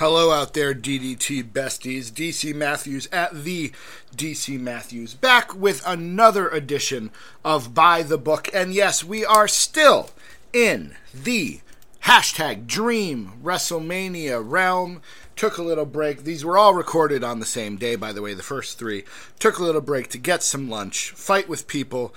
Hello 0.00 0.32
out 0.32 0.54
there, 0.54 0.72
DDT 0.72 1.52
besties. 1.52 2.10
DC 2.10 2.54
Matthews 2.54 3.06
at 3.12 3.44
the 3.44 3.70
DC 4.16 4.58
Matthews, 4.58 5.12
back 5.12 5.54
with 5.54 5.86
another 5.86 6.48
edition 6.48 7.10
of 7.44 7.74
By 7.74 8.02
the 8.02 8.16
Book. 8.16 8.48
And 8.54 8.72
yes, 8.72 9.04
we 9.04 9.26
are 9.26 9.46
still 9.46 10.08
in 10.54 10.96
the 11.12 11.60
hashtag 12.04 12.66
Dream 12.66 13.32
WrestleMania 13.44 14.42
realm. 14.42 15.02
Took 15.36 15.58
a 15.58 15.62
little 15.62 15.84
break. 15.84 16.24
These 16.24 16.46
were 16.46 16.56
all 16.56 16.72
recorded 16.72 17.22
on 17.22 17.38
the 17.38 17.44
same 17.44 17.76
day, 17.76 17.94
by 17.94 18.14
the 18.14 18.22
way, 18.22 18.32
the 18.32 18.42
first 18.42 18.78
three. 18.78 19.04
Took 19.38 19.58
a 19.58 19.62
little 19.62 19.82
break 19.82 20.08
to 20.12 20.18
get 20.18 20.42
some 20.42 20.70
lunch, 20.70 21.10
fight 21.10 21.46
with 21.46 21.68
people 21.68 22.14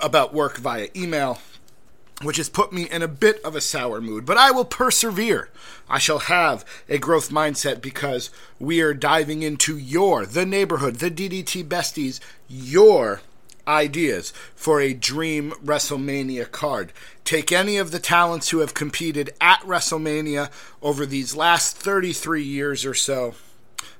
about 0.00 0.32
work 0.32 0.56
via 0.56 0.88
email, 0.96 1.40
which 2.22 2.36
has 2.36 2.48
put 2.48 2.72
me 2.72 2.88
in 2.90 3.02
a 3.02 3.08
bit 3.08 3.40
of 3.42 3.54
a 3.54 3.60
sour 3.60 4.00
mood, 4.00 4.26
but 4.26 4.36
I 4.36 4.50
will 4.50 4.64
persevere. 4.64 5.50
I 5.88 5.98
shall 5.98 6.18
have 6.20 6.64
a 6.88 6.98
growth 6.98 7.30
mindset 7.30 7.80
because 7.80 8.30
we 8.58 8.80
are 8.80 8.94
diving 8.94 9.42
into 9.42 9.78
your, 9.78 10.26
the 10.26 10.44
neighborhood, 10.44 10.96
the 10.96 11.10
DDT 11.10 11.64
besties, 11.68 12.18
your 12.48 13.20
ideas 13.68 14.32
for 14.56 14.80
a 14.80 14.94
dream 14.94 15.52
WrestleMania 15.64 16.50
card. 16.50 16.92
Take 17.24 17.52
any 17.52 17.76
of 17.76 17.90
the 17.90 17.98
talents 17.98 18.50
who 18.50 18.58
have 18.60 18.74
competed 18.74 19.30
at 19.40 19.60
WrestleMania 19.60 20.50
over 20.82 21.04
these 21.04 21.36
last 21.36 21.76
33 21.76 22.42
years 22.42 22.84
or 22.84 22.94
so, 22.94 23.34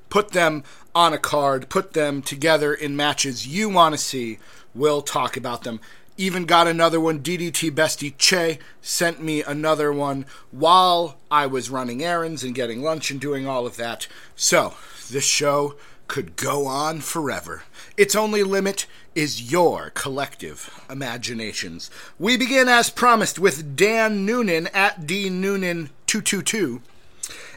put 0.08 0.30
them 0.30 0.64
on 0.94 1.12
a 1.12 1.18
card, 1.18 1.68
put 1.68 1.92
them 1.92 2.22
together 2.22 2.72
in 2.74 2.96
matches 2.96 3.46
you 3.46 3.68
want 3.68 3.94
to 3.94 3.98
see. 3.98 4.38
We'll 4.74 5.02
talk 5.02 5.36
about 5.36 5.62
them. 5.62 5.80
Even 6.20 6.46
got 6.46 6.66
another 6.66 6.98
one. 6.98 7.20
DDT 7.20 7.70
Bestie 7.70 8.12
Che 8.18 8.58
sent 8.82 9.22
me 9.22 9.40
another 9.44 9.92
one 9.92 10.26
while 10.50 11.16
I 11.30 11.46
was 11.46 11.70
running 11.70 12.02
errands 12.02 12.42
and 12.42 12.56
getting 12.56 12.82
lunch 12.82 13.12
and 13.12 13.20
doing 13.20 13.46
all 13.46 13.68
of 13.68 13.76
that. 13.76 14.08
So, 14.34 14.74
this 15.08 15.24
show 15.24 15.76
could 16.08 16.34
go 16.34 16.66
on 16.66 17.02
forever. 17.02 17.62
Its 17.96 18.16
only 18.16 18.42
limit 18.42 18.86
is 19.14 19.52
your 19.52 19.90
collective 19.90 20.84
imaginations. 20.90 21.88
We 22.18 22.36
begin 22.36 22.68
as 22.68 22.90
promised 22.90 23.38
with 23.38 23.76
Dan 23.76 24.26
Noonan 24.26 24.66
at 24.74 25.06
D 25.06 25.30
Noonan 25.30 25.90
222. 26.08 26.82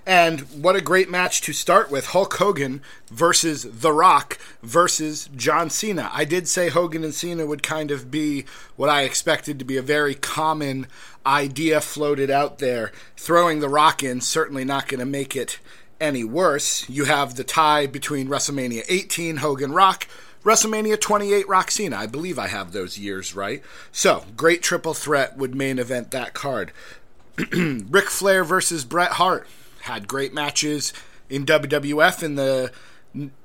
And 0.06 0.42
what 0.64 0.76
a 0.76 0.82
great 0.82 1.12
match 1.12 1.42
to 1.42 1.54
start 1.54 1.92
with 1.92 2.08
Hulk 2.08 2.34
Hogan 2.34 2.82
versus 3.10 3.64
The 3.64 3.94
Rock 3.94 4.40
versus 4.64 5.30
John 5.36 5.70
Cena. 5.70 6.10
I 6.12 6.26
did 6.26 6.48
say 6.48 6.70
Hogan 6.70 7.04
and 7.04 7.14
Cena 7.14 7.46
would 7.46 7.62
kind 7.62 7.92
of 7.92 8.10
be 8.10 8.46
what 8.76 8.90
I 8.90 9.04
expected 9.04 9.60
to 9.60 9.66
be 9.66 9.78
a 9.78 9.84
very 9.84 10.16
common 10.16 10.88
idea 11.24 11.82
floated 11.82 12.32
out 12.32 12.58
there. 12.58 12.92
Throwing 13.16 13.60
The 13.60 13.70
Rock 13.70 14.02
in 14.02 14.22
certainly 14.22 14.66
not 14.66 14.88
going 14.88 15.00
to 15.00 15.06
make 15.06 15.36
it 15.36 15.60
any 16.00 16.24
worse. 16.24 16.90
You 16.90 17.06
have 17.06 17.36
the 17.36 17.44
tie 17.44 17.86
between 17.86 18.28
WrestleMania 18.28 18.84
18 18.90 19.38
Hogan 19.38 19.72
Rock. 19.72 20.08
WrestleMania 20.44 21.00
28 21.00 21.48
Rock 21.48 21.70
Cena. 21.70 21.96
I 21.96 22.08
believe 22.08 22.40
I 22.40 22.48
have 22.48 22.72
those 22.72 22.98
years 22.98 23.36
right. 23.36 23.62
So, 23.92 24.26
great 24.36 24.64
triple 24.64 24.96
threat 24.96 25.38
would 25.38 25.54
main 25.54 25.78
event 25.78 26.10
that 26.10 26.34
card. 26.34 26.72
Ric 27.54 28.10
Flair 28.10 28.44
versus 28.44 28.84
Bret 28.84 29.12
Hart 29.12 29.48
had 29.82 30.08
great 30.08 30.34
matches 30.34 30.94
in 31.30 31.46
WWF 31.46 32.24
in 32.24 32.36
the 32.36 32.72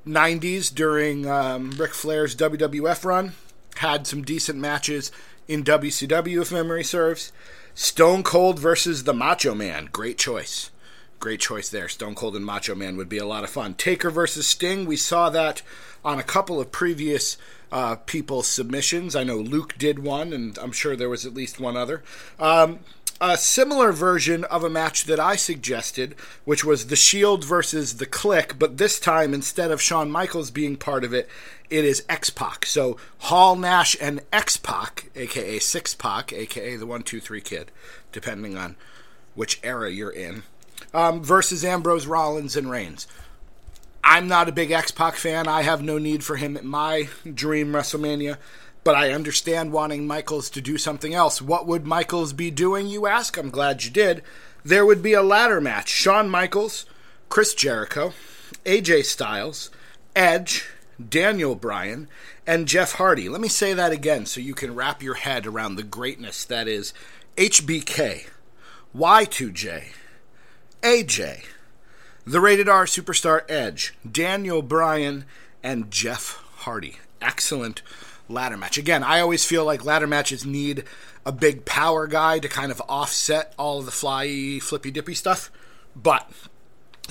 90s 0.06 0.74
during 0.74 1.28
um, 1.28 1.70
Ric 1.72 1.94
Flair's 1.94 2.36
WWF 2.36 3.04
run. 3.04 3.32
Had 3.76 4.06
some 4.06 4.22
decent 4.22 4.58
matches 4.58 5.12
in 5.48 5.64
WCW, 5.64 6.42
if 6.42 6.52
memory 6.52 6.84
serves. 6.84 7.32
Stone 7.74 8.22
Cold 8.22 8.58
versus 8.58 9.04
the 9.04 9.12
Macho 9.12 9.54
Man. 9.54 9.88
Great 9.92 10.18
choice. 10.18 10.70
Great 11.18 11.40
choice 11.40 11.68
there. 11.68 11.88
Stone 11.88 12.14
Cold 12.14 12.36
and 12.36 12.44
Macho 12.44 12.74
Man 12.74 12.96
would 12.96 13.08
be 13.08 13.18
a 13.18 13.26
lot 13.26 13.44
of 13.44 13.50
fun. 13.50 13.74
Taker 13.74 14.10
versus 14.10 14.46
Sting. 14.46 14.86
We 14.86 14.96
saw 14.96 15.30
that 15.30 15.62
on 16.04 16.18
a 16.18 16.24
couple 16.24 16.60
of 16.60 16.72
previous 16.72 17.36
uh, 17.72 17.96
people's 17.96 18.46
submissions. 18.46 19.16
I 19.16 19.24
know 19.24 19.36
Luke 19.36 19.76
did 19.78 19.98
one, 19.98 20.32
and 20.32 20.56
I'm 20.58 20.72
sure 20.72 20.96
there 20.96 21.08
was 21.08 21.26
at 21.26 21.34
least 21.34 21.60
one 21.60 21.76
other. 21.76 22.02
Um, 22.38 22.80
a 23.20 23.36
similar 23.36 23.92
version 23.92 24.44
of 24.44 24.62
a 24.62 24.70
match 24.70 25.04
that 25.04 25.18
I 25.18 25.36
suggested, 25.36 26.14
which 26.44 26.64
was 26.64 26.86
the 26.86 26.96
Shield 26.96 27.44
versus 27.44 27.96
the 27.96 28.06
Kliq, 28.06 28.58
but 28.58 28.76
this 28.76 29.00
time 29.00 29.32
instead 29.32 29.70
of 29.70 29.80
Shawn 29.80 30.10
Michaels 30.10 30.50
being 30.50 30.76
part 30.76 31.04
of 31.04 31.14
it, 31.14 31.28
it 31.70 31.84
is 31.84 32.04
X 32.08 32.30
Pac. 32.30 32.66
So 32.66 32.96
Hall 33.18 33.56
Nash 33.56 33.96
and 34.00 34.20
X 34.32 34.56
Pac, 34.56 35.10
aka 35.14 35.58
Syxx 35.58 35.94
Pac, 35.94 36.32
aka 36.32 36.76
the 36.76 36.86
One 36.86 37.02
Two 37.02 37.20
Three 37.20 37.40
Kid, 37.40 37.72
depending 38.12 38.56
on 38.56 38.76
which 39.34 39.60
era 39.62 39.90
you're 39.90 40.10
in, 40.10 40.42
um, 40.94 41.22
versus 41.22 41.64
Ambrose 41.64 42.06
Rollins 42.06 42.56
and 42.56 42.70
Reigns. 42.70 43.06
I'm 44.04 44.28
not 44.28 44.48
a 44.48 44.52
big 44.52 44.70
X 44.70 44.92
Pac 44.92 45.16
fan. 45.16 45.48
I 45.48 45.62
have 45.62 45.82
no 45.82 45.98
need 45.98 46.22
for 46.22 46.36
him 46.36 46.56
at 46.56 46.64
my 46.64 47.08
dream 47.34 47.72
WrestleMania 47.72 48.36
but 48.86 48.94
I 48.94 49.10
understand 49.10 49.72
wanting 49.72 50.06
Michaels 50.06 50.48
to 50.50 50.60
do 50.60 50.78
something 50.78 51.12
else. 51.12 51.42
What 51.42 51.66
would 51.66 51.88
Michaels 51.88 52.32
be 52.32 52.52
doing, 52.52 52.86
you 52.86 53.08
ask? 53.08 53.36
I'm 53.36 53.50
glad 53.50 53.82
you 53.82 53.90
did. 53.90 54.22
There 54.64 54.86
would 54.86 55.02
be 55.02 55.12
a 55.12 55.24
ladder 55.24 55.60
match 55.60 55.88
Shawn 55.88 56.30
Michaels, 56.30 56.86
Chris 57.28 57.52
Jericho, 57.52 58.14
AJ 58.64 59.06
Styles, 59.06 59.72
Edge, 60.14 60.68
Daniel 61.04 61.56
Bryan, 61.56 62.06
and 62.46 62.68
Jeff 62.68 62.92
Hardy. 62.92 63.28
Let 63.28 63.40
me 63.40 63.48
say 63.48 63.74
that 63.74 63.90
again 63.90 64.24
so 64.24 64.40
you 64.40 64.54
can 64.54 64.76
wrap 64.76 65.02
your 65.02 65.14
head 65.14 65.48
around 65.48 65.74
the 65.74 65.82
greatness 65.82 66.44
that 66.44 66.68
is 66.68 66.94
HBK, 67.36 68.28
Y2J, 68.96 69.82
AJ, 70.82 71.44
the 72.24 72.40
rated 72.40 72.68
R 72.68 72.84
superstar 72.84 73.42
Edge, 73.48 73.96
Daniel 74.08 74.62
Bryan, 74.62 75.24
and 75.60 75.90
Jeff 75.90 76.40
Hardy. 76.58 76.98
Excellent 77.20 77.82
ladder 78.28 78.56
match. 78.56 78.78
Again, 78.78 79.02
I 79.02 79.20
always 79.20 79.44
feel 79.44 79.64
like 79.64 79.84
ladder 79.84 80.06
matches 80.06 80.44
need 80.44 80.84
a 81.24 81.32
big 81.32 81.64
power 81.64 82.06
guy 82.06 82.38
to 82.38 82.48
kind 82.48 82.70
of 82.70 82.82
offset 82.88 83.54
all 83.58 83.78
of 83.80 83.84
the 83.84 83.90
fly 83.90 84.58
flippy 84.60 84.90
dippy 84.90 85.14
stuff, 85.14 85.50
but 85.94 86.30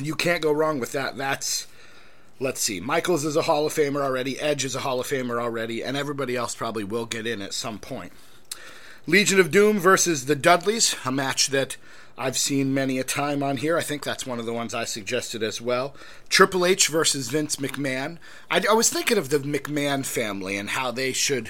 you 0.02 0.16
can't 0.16 0.42
go 0.42 0.52
wrong 0.52 0.80
with 0.80 0.92
that. 0.92 1.18
That's 1.18 1.68
let's 2.40 2.62
see. 2.62 2.80
Michaels 2.80 3.26
is 3.26 3.36
a 3.36 3.44
Hall 3.44 3.66
of 3.66 3.74
Famer 3.74 4.02
already, 4.02 4.40
Edge 4.40 4.66
is 4.66 4.76
a 4.76 4.82
Hall 4.82 5.00
of 5.00 5.08
Famer 5.08 5.42
already, 5.42 5.84
and 5.84 5.96
everybody 5.96 6.36
else 6.36 6.56
probably 6.56 6.84
will 6.84 7.06
get 7.06 7.26
in 7.28 7.42
at 7.42 7.54
some 7.54 7.80
point. 7.80 8.12
Legion 9.08 9.40
of 9.40 9.52
Doom 9.52 9.78
versus 9.80 10.26
the 10.26 10.36
Dudleys, 10.36 10.96
a 11.06 11.12
match 11.12 11.48
that 11.48 11.78
I've 12.18 12.38
seen 12.38 12.74
many 12.74 12.98
a 12.98 13.04
time 13.04 13.44
on 13.44 13.58
here. 13.58 13.78
I 13.78 13.82
think 13.82 14.04
that's 14.04 14.26
one 14.26 14.40
of 14.40 14.46
the 14.46 14.54
ones 14.54 14.74
I 14.74 14.86
suggested 14.86 15.44
as 15.44 15.60
well. 15.60 15.96
Triple 16.30 16.66
H 16.66 16.88
versus 16.88 17.30
Vince 17.30 17.58
McMahon. 17.58 18.18
I, 18.50 18.64
I 18.70 18.74
was 18.74 18.90
thinking 18.90 19.18
of 19.18 19.30
the 19.30 19.40
McMahon 19.40 20.06
family 20.06 20.58
and 20.58 20.72
how 20.72 20.92
they 20.92 21.12
should 21.12 21.50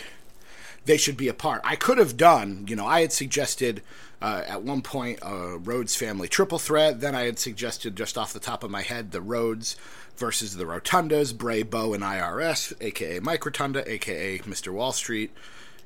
they 0.85 0.97
should 0.97 1.17
be 1.17 1.27
apart. 1.27 1.61
I 1.63 1.75
could 1.75 1.97
have 1.97 2.15
done, 2.15 2.65
you 2.67 2.75
know, 2.75 2.85
I 2.85 3.01
had 3.01 3.11
suggested 3.11 3.81
uh, 4.21 4.43
at 4.47 4.61
one 4.61 4.81
point 4.81 5.19
a 5.21 5.57
Rhodes 5.57 5.95
family 5.95 6.27
triple 6.27 6.59
threat. 6.59 6.99
Then 6.99 7.15
I 7.15 7.25
had 7.25 7.39
suggested 7.39 7.95
just 7.95 8.17
off 8.17 8.33
the 8.33 8.39
top 8.39 8.63
of 8.63 8.71
my 8.71 8.81
head 8.81 9.11
the 9.11 9.21
Rhodes 9.21 9.75
versus 10.17 10.55
the 10.55 10.65
Rotundas, 10.65 11.35
Bray, 11.35 11.63
Bo, 11.63 11.93
and 11.93 12.03
IRS, 12.03 12.73
aka 12.81 13.19
Mike 13.19 13.45
Rotunda, 13.45 13.89
aka 13.91 14.39
Mr. 14.39 14.71
Wall 14.71 14.91
Street, 14.91 15.31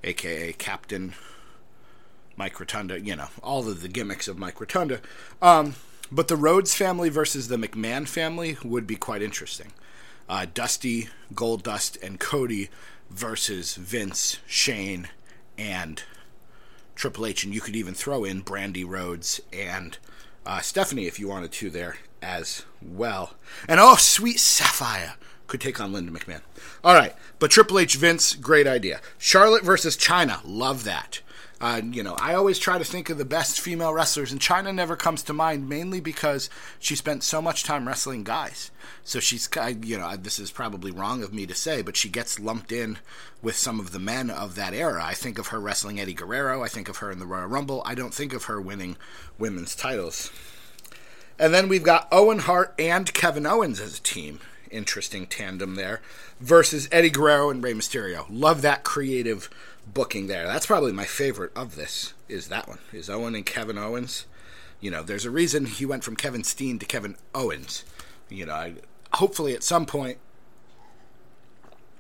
aka 0.04 0.54
Captain 0.54 1.14
Mike 2.40 2.60
Rotunda, 2.60 3.00
you 3.00 3.16
know, 3.16 3.28
all 3.44 3.68
of 3.68 3.82
the 3.82 3.90
gimmicks 3.90 4.30
of 4.30 4.40
Mike 4.40 4.60
Rotunda. 4.60 5.02
Um, 5.42 5.76
But 6.12 6.28
the 6.28 6.36
Rhodes 6.36 6.74
family 6.74 7.10
versus 7.10 7.50
the 7.50 7.58
McMahon 7.58 8.08
family 8.08 8.58
would 8.64 8.88
be 8.88 8.96
quite 8.96 9.22
interesting. 9.22 9.74
Uh, 10.28 10.48
Dusty, 10.52 11.10
Goldust, 11.34 12.02
and 12.02 12.20
Cody 12.20 12.70
versus 13.12 13.76
Vince, 13.76 14.40
Shane, 14.48 15.10
and 15.58 16.02
Triple 16.96 17.28
H. 17.28 17.44
And 17.44 17.54
you 17.54 17.62
could 17.62 17.76
even 17.76 17.94
throw 17.94 18.24
in 18.24 18.42
Brandi 18.42 18.86
Rhodes 18.88 19.40
and 19.54 19.98
uh, 20.46 20.62
Stephanie 20.62 21.06
if 21.06 21.20
you 21.20 21.28
wanted 21.28 21.52
to 21.52 21.70
there 21.70 21.98
as 22.22 22.66
well. 22.82 23.34
And 23.68 23.80
oh, 23.80 23.96
sweet 23.96 24.40
Sapphire 24.40 25.14
could 25.46 25.62
take 25.62 25.80
on 25.80 25.94
Linda 25.94 26.12
McMahon. 26.12 26.42
All 26.84 26.96
right, 26.96 27.14
but 27.38 27.52
Triple 27.52 27.80
H, 27.80 27.98
Vince, 27.98 28.34
great 28.34 28.66
idea. 28.66 29.02
Charlotte 29.18 29.64
versus 29.64 29.98
Chyna, 29.98 30.42
love 30.44 30.86
that. 30.86 31.22
Uh, 31.62 31.82
you 31.92 32.02
know, 32.04 32.16
I 32.20 32.36
always 32.36 32.58
try 32.58 32.78
to 32.78 32.86
think 32.86 33.10
of 33.10 33.18
the 33.18 33.26
best 33.26 33.60
female 33.60 33.94
wrestlers, 33.94 34.32
and 34.32 34.40
Chyna 34.40 34.74
never 34.74 34.96
comes 34.96 35.22
to 35.24 35.34
mind, 35.34 35.68
mainly 35.68 36.00
because 36.00 36.50
she 36.80 36.96
spent 36.96 37.22
so 37.22 37.42
much 37.42 37.66
time 37.66 37.86
wrestling 37.86 38.24
guys. 38.24 38.72
So 39.04 39.20
she's, 39.20 39.50
you 39.82 39.98
know, 39.98 40.16
this 40.16 40.40
is 40.40 40.52
probably 40.52 40.92
wrong 40.92 41.22
of 41.22 41.34
me 41.34 41.46
to 41.48 41.54
say, 41.54 41.82
but 41.82 41.98
she 41.98 42.08
gets 42.08 42.40
lumped 42.40 42.72
in 42.72 43.00
with 43.42 43.58
some 43.58 43.80
of 43.80 43.92
the 43.92 44.00
men 44.00 44.30
of 44.30 44.56
that 44.56 44.74
era. 44.74 45.04
I 45.04 45.14
think 45.14 45.38
of 45.38 45.48
her 45.48 45.60
wrestling 45.60 46.00
Eddie 46.00 46.14
Guerrero. 46.14 46.64
I 46.64 46.70
think 46.70 46.88
of 46.88 46.98
her 46.98 47.12
in 47.12 47.20
the 47.20 47.26
Royal 47.26 47.48
Rumble. 47.48 47.82
I 47.86 47.94
don't 47.94 48.14
think 48.14 48.32
of 48.32 48.46
her 48.46 48.62
winning 48.62 48.96
women's 49.38 49.76
titles. 49.76 50.32
And 51.38 51.54
then 51.54 51.68
we've 51.68 51.84
got 51.84 52.08
Owen 52.12 52.40
Hart 52.40 52.74
and 52.80 53.14
Kevin 53.14 53.46
Owens 53.46 53.82
as 53.82 53.98
a 53.98 54.02
team. 54.02 54.40
Interesting 54.72 55.26
tandem 55.26 55.76
there. 55.76 56.02
Versus 56.40 56.88
Eddie 56.92 57.10
Guerrero 57.10 57.50
and 57.50 57.64
Rey 57.64 57.74
Mysterio. 57.74 58.26
Love 58.30 58.62
that 58.62 58.84
creative 58.84 59.50
booking 59.94 60.28
there. 60.28 60.46
That's 60.46 60.66
probably 60.66 60.92
my 60.92 61.06
favorite 61.06 61.52
of 61.56 61.76
this. 61.76 62.14
Is 62.28 62.50
that 62.50 62.68
one? 62.68 62.80
Is 62.94 63.10
Owen 63.10 63.36
and 63.36 63.46
Kevin 63.46 63.78
Owens? 63.78 64.26
You 64.80 64.92
know, 64.92 65.04
there's 65.04 65.26
a 65.26 65.32
reason 65.32 65.66
he 65.66 65.86
went 65.86 66.04
from 66.04 66.16
Kevin 66.16 66.44
Steen 66.44 66.80
to 66.80 66.86
Kevin 66.86 67.18
Owens. 67.36 67.84
You 68.30 68.46
know, 68.46 68.54
I, 68.54 68.74
hopefully 69.14 69.54
at 69.56 69.64
some 69.64 69.86
point 69.86 70.20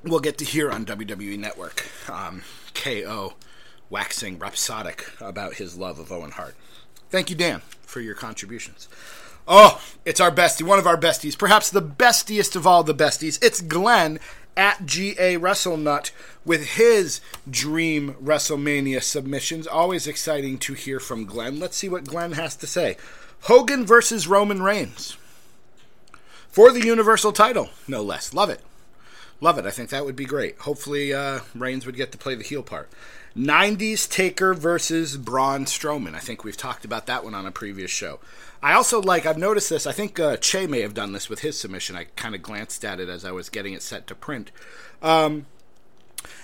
we'll 0.04 0.19
get 0.19 0.38
to 0.38 0.45
hear 0.45 0.72
on 0.72 0.86
WWE 0.86 1.38
Network 1.38 1.88
um, 2.10 2.44
KO 2.74 3.33
waxing 3.89 4.38
rhapsodic 4.38 5.10
about 5.19 5.56
his 5.56 5.77
love 5.77 6.00
of 6.00 6.12
Owen 6.12 6.31
Hart. 6.31 6.56
Thank 7.10 7.30
you, 7.30 7.36
Dan, 7.36 7.62
for 7.81 8.01
your 8.01 8.15
contributions. 8.15 8.88
Oh, 9.51 9.81
it's 10.06 10.19
our 10.19 10.31
bestie, 10.31 10.62
one 10.62 10.78
of 10.78 10.86
our 10.86 10.96
besties, 10.96 11.36
perhaps 11.36 11.72
the 11.72 11.81
bestiest 11.81 12.56
of 12.56 12.68
all 12.68 12.84
the 12.84 12.94
besties. 12.94 13.44
It's 13.44 13.62
Glenn 13.62 14.19
at 14.56 14.86
GA 14.86 15.38
WrestleNut 15.38 16.12
with 16.46 16.75
his 16.75 17.19
dream 17.50 18.13
WrestleMania 18.22 19.01
submissions. 19.01 19.66
Always 19.66 20.06
exciting 20.06 20.60
to 20.60 20.74
hear 20.75 21.00
from 21.00 21.25
Glenn. 21.25 21.60
Let's 21.60 21.78
see 21.78 21.90
what 21.90 22.06
Glenn 22.06 22.34
has 22.34 22.56
to 22.57 22.68
say. 22.68 22.96
Hogan 23.44 23.88
versus 23.88 24.28
Roman 24.28 24.62
Reigns 24.62 25.18
for 26.50 26.72
the 26.72 26.86
Universal 26.86 27.31
title, 27.31 27.69
no 27.88 28.04
less. 28.04 28.34
Love 28.34 28.51
it. 28.51 28.62
Love 29.42 29.57
it. 29.57 29.66
I 29.66 29.72
think 29.72 29.90
that 29.90 30.06
would 30.06 30.16
be 30.16 30.25
great. 30.25 30.60
Hopefully, 30.60 31.12
uh, 31.12 31.40
Reigns 31.56 31.88
would 31.88 31.96
get 31.96 32.12
to 32.12 32.18
play 32.19 32.36
the 32.36 32.44
heel 32.44 32.62
part. 32.62 32.90
90s 33.36 34.10
Taker 34.10 34.54
versus 34.54 35.18
Braun 35.18 35.66
Strowman. 35.66 36.16
I 36.16 36.20
think 36.20 36.44
we've 36.44 36.58
talked 36.58 36.86
about 36.86 37.06
that 37.06 37.24
one 37.24 37.36
on 37.36 37.46
a 37.46 37.52
previous 37.52 37.92
show. 37.92 38.20
I 38.62 38.74
also 38.74 39.02
like, 39.02 39.26
I've 39.26 39.38
noticed 39.38 39.70
this, 39.70 39.88
I 39.88 39.92
think 39.92 40.20
uh, 40.20 40.38
Che 40.38 40.68
may 40.68 40.81
have 40.81 40.94
done 40.94 41.14
this 41.14 41.30
with 41.30 41.40
his 41.40 41.58
submission. 41.58 41.96
I 41.96 42.06
kind 42.16 42.36
of 42.36 42.42
glanced 42.42 42.84
at 42.84 43.00
it 43.00 43.08
as 43.08 43.24
I 43.24 43.31
was 43.31 43.50
getting 43.50 43.74
it 43.74 43.81
set 43.81 44.08
to 44.08 44.16
print. 44.16 44.52
Um, 45.02 45.46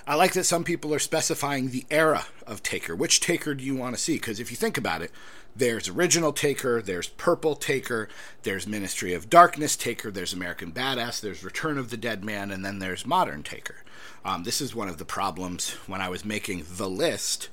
I 0.06 0.14
like 0.14 0.32
that 0.34 0.44
some 0.44 0.64
people 0.64 0.94
are 0.94 0.98
specifying 0.98 1.68
the 1.68 1.84
era 1.90 2.26
of 2.46 2.62
Taker. 2.62 2.96
Which 2.96 3.20
Taker 3.20 3.54
do 3.54 3.64
you 3.64 3.76
want 3.76 3.94
to 3.94 4.00
see? 4.00 4.14
Because 4.14 4.40
if 4.40 4.50
you 4.50 4.56
think 4.56 4.78
about 4.78 5.02
it, 5.02 5.10
there's 5.56 5.88
original 5.88 6.32
Taker, 6.32 6.82
there's 6.82 7.08
Purple 7.08 7.56
Taker, 7.56 8.08
there's 8.42 8.66
Ministry 8.66 9.14
of 9.14 9.30
Darkness 9.30 9.76
Taker, 9.76 10.10
there's 10.10 10.32
American 10.32 10.70
Badass, 10.70 11.20
there's 11.20 11.44
Return 11.44 11.78
of 11.78 11.90
the 11.90 11.96
Dead 11.96 12.24
Man, 12.24 12.50
and 12.50 12.64
then 12.64 12.78
there's 12.78 13.06
Modern 13.06 13.42
Taker. 13.42 13.76
Um, 14.24 14.44
this 14.44 14.60
is 14.60 14.74
one 14.74 14.88
of 14.88 14.98
the 14.98 15.04
problems 15.04 15.70
when 15.86 16.02
I 16.02 16.08
was 16.08 16.24
making 16.24 16.64
the 16.68 16.88
list, 16.88 17.48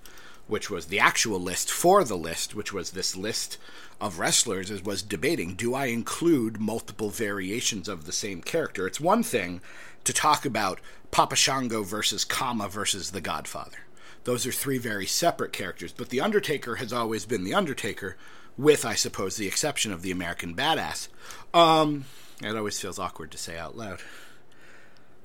which 0.48 0.70
was 0.70 0.88
the 0.88 1.00
actual 1.00 1.40
list 1.40 1.72
for 1.72 2.04
the 2.04 2.18
list, 2.18 2.54
which 2.54 2.74
was 2.74 2.92
this 2.92 3.16
list 3.16 3.58
of 4.02 4.20
wrestlers, 4.20 4.70
is 4.70 4.84
was 4.84 5.02
debating 5.02 5.54
do 5.54 5.74
I 5.74 5.86
include 5.86 6.60
multiple 6.60 7.10
variations 7.10 7.88
of 7.88 8.06
the 8.06 8.12
same 8.12 8.42
character? 8.42 8.86
It's 8.86 9.00
one 9.00 9.24
thing 9.24 9.62
to 10.04 10.12
talk 10.12 10.46
about 10.46 10.82
Papa 11.12 11.38
Shango 11.38 11.84
versus 11.84 12.26
Kama 12.26 12.68
versus 12.68 13.12
the 13.12 13.22
Godfather. 13.22 13.78
Those 14.24 14.46
are 14.46 14.52
three 14.52 14.78
very 14.78 15.06
separate 15.06 15.54
characters, 15.54 15.92
but 15.92 16.10
The 16.10 16.22
Undertaker 16.22 16.76
has 16.76 16.94
always 16.94 17.26
been 17.26 17.44
The 17.44 17.54
Undertaker, 17.54 18.16
with, 18.58 18.86
I 18.86 18.96
suppose, 18.96 19.36
the 19.36 19.48
exception 19.48 19.92
of 19.92 20.02
the 20.02 20.12
American 20.12 20.56
Badass. 20.56 21.08
Um, 21.54 22.06
it 22.42 22.56
always 22.56 22.80
feels 22.80 23.00
awkward 23.00 23.32
to 23.32 23.38
say 23.38 23.58
out 23.58 23.78
loud. 23.78 24.00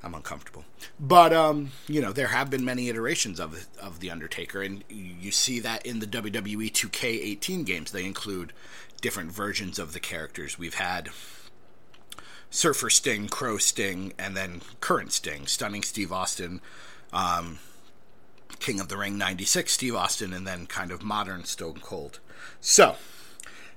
I'm 0.03 0.15
uncomfortable. 0.15 0.65
But 1.01 1.33
um, 1.33 1.73
you 1.89 2.01
know, 2.01 2.13
there 2.13 2.29
have 2.29 2.51
been 2.51 2.65
many 2.65 2.89
iterations 2.89 3.41
of 3.41 3.67
of 3.81 3.99
the 3.99 4.11
Undertaker, 4.11 4.63
and 4.63 4.85
you 4.89 5.33
see 5.33 5.59
that 5.61 5.85
in 5.85 5.99
the 5.99 6.07
WWE 6.07 6.71
2K18 6.71 7.67
games. 7.67 7.91
They 7.91 8.05
include 8.05 8.53
different 9.01 9.33
versions 9.33 9.79
of 9.79 9.93
the 9.93 10.01
characters. 10.01 10.59
We've 10.59 10.75
had 10.75 11.11
Surfer 12.51 12.91
Sting, 12.91 13.29
Crow 13.29 13.59
Sting, 13.59 14.13
and 14.19 14.37
then 14.37 14.63
current 14.81 15.13
Sting, 15.13 15.47
Stunning 15.47 15.83
Steve 15.83 16.13
Austin, 16.13 16.61
um, 17.13 17.59
King 18.61 18.81
of 18.81 18.89
the 18.89 18.97
Ring 18.97 19.19
96 19.19 19.73
Steve 19.73 19.95
Austin, 19.95 20.33
and 20.33 20.47
then 20.47 20.67
kind 20.67 20.91
of 20.91 21.03
modern 21.03 21.45
Stone 21.45 21.81
Cold. 21.83 22.21
So, 22.61 22.97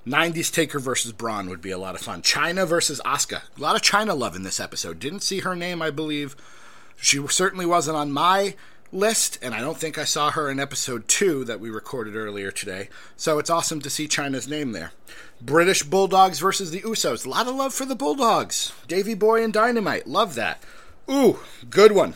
90s 0.06 0.52
Taker 0.52 0.78
versus 0.78 1.12
Braun 1.12 1.48
would 1.48 1.60
be 1.60 1.70
a 1.70 1.78
lot 1.78 1.94
of 1.94 2.00
fun. 2.00 2.22
Chyna 2.22 2.66
versus 2.66 3.00
Asuka. 3.04 3.42
A 3.56 3.60
lot 3.60 3.76
of 3.76 3.82
Chyna 3.82 4.18
love 4.18 4.34
in 4.34 4.42
this 4.42 4.60
episode. 4.60 4.98
Didn't 4.98 5.20
see 5.20 5.40
her 5.40 5.54
name, 5.54 5.80
I 5.80 5.90
believe. 5.90 6.34
She 6.96 7.24
certainly 7.28 7.66
wasn't 7.66 7.96
on 7.96 8.12
my 8.12 8.54
list, 8.92 9.38
and 9.40 9.54
I 9.54 9.60
don't 9.60 9.78
think 9.78 9.98
I 9.98 10.04
saw 10.04 10.30
her 10.30 10.50
in 10.50 10.60
episode 10.60 11.08
two 11.08 11.44
that 11.44 11.60
we 11.60 11.70
recorded 11.70 12.14
earlier 12.14 12.50
today. 12.50 12.88
So 13.16 13.38
it's 13.38 13.50
awesome 13.50 13.80
to 13.80 13.90
see 13.90 14.06
Chyna's 14.06 14.48
name 14.48 14.72
there. 14.72 14.92
British 15.40 15.82
Bulldogs 15.82 16.38
versus 16.38 16.70
the 16.70 16.82
Usos. 16.82 17.24
A 17.24 17.28
lot 17.28 17.48
of 17.48 17.54
love 17.54 17.72
for 17.72 17.84
the 17.84 17.96
Bulldogs. 17.96 18.72
Davy 18.86 19.14
Boy 19.14 19.42
and 19.42 19.52
Dynamite. 19.52 20.06
Love 20.06 20.34
that. 20.34 20.62
Ooh, 21.10 21.40
good 21.68 21.92
one. 21.92 22.14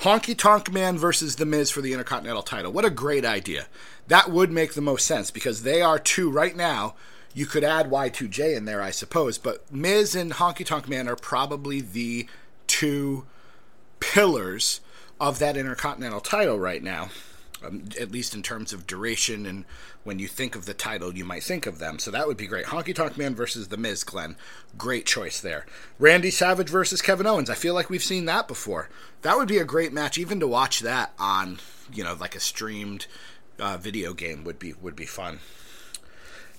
Honky 0.00 0.34
Tonk 0.34 0.72
Man 0.72 0.96
versus 0.96 1.36
The 1.36 1.44
Miz 1.44 1.70
for 1.70 1.82
the 1.82 1.92
Intercontinental 1.92 2.42
title. 2.42 2.72
What 2.72 2.86
a 2.86 2.90
great 2.90 3.26
idea. 3.26 3.66
That 4.08 4.30
would 4.30 4.50
make 4.50 4.72
the 4.72 4.80
most 4.80 5.06
sense 5.06 5.30
because 5.30 5.62
they 5.62 5.82
are 5.82 5.98
two 5.98 6.30
right 6.30 6.56
now 6.56 6.94
you 7.34 7.44
could 7.44 7.62
add 7.62 7.90
Y2J 7.90 8.56
in 8.56 8.64
there, 8.64 8.82
I 8.82 8.90
suppose, 8.90 9.38
but 9.38 9.70
Miz 9.70 10.14
and 10.14 10.32
Honky 10.32 10.64
Tonk 10.64 10.88
Man 10.88 11.06
are 11.06 11.16
probably 11.16 11.80
the 11.80 12.26
two 12.66 13.26
pillars 14.00 14.80
of 15.20 15.38
that 15.38 15.56
Intercontinental 15.56 16.20
title 16.20 16.58
right 16.58 16.82
now, 16.82 17.10
um, 17.64 17.84
at 18.00 18.10
least 18.10 18.34
in 18.34 18.42
terms 18.42 18.72
of 18.72 18.86
duration. 18.86 19.46
And 19.46 19.64
when 20.04 20.18
you 20.18 20.28
think 20.28 20.56
of 20.56 20.66
the 20.66 20.74
title, 20.74 21.16
you 21.16 21.24
might 21.24 21.42
think 21.42 21.66
of 21.66 21.78
them. 21.78 21.98
So 21.98 22.10
that 22.10 22.26
would 22.26 22.36
be 22.36 22.46
great. 22.46 22.66
Honky 22.66 22.94
Tonk 22.94 23.16
Man 23.16 23.34
versus 23.34 23.68
The 23.68 23.76
Miz, 23.76 24.04
Glenn. 24.04 24.36
Great 24.78 25.06
choice 25.06 25.40
there. 25.40 25.66
Randy 25.98 26.30
Savage 26.30 26.68
versus 26.68 27.02
Kevin 27.02 27.26
Owens. 27.26 27.50
I 27.50 27.54
feel 27.54 27.74
like 27.74 27.90
we've 27.90 28.02
seen 28.02 28.24
that 28.26 28.48
before. 28.48 28.88
That 29.22 29.36
would 29.36 29.48
be 29.48 29.58
a 29.58 29.64
great 29.64 29.92
match, 29.92 30.18
even 30.18 30.40
to 30.40 30.48
watch 30.48 30.80
that 30.80 31.12
on, 31.18 31.58
you 31.92 32.04
know, 32.04 32.14
like 32.18 32.34
a 32.34 32.40
streamed 32.40 33.06
uh, 33.58 33.76
video 33.76 34.14
game 34.14 34.44
would 34.44 34.58
be 34.58 34.72
would 34.80 34.96
be 34.96 35.06
fun. 35.06 35.40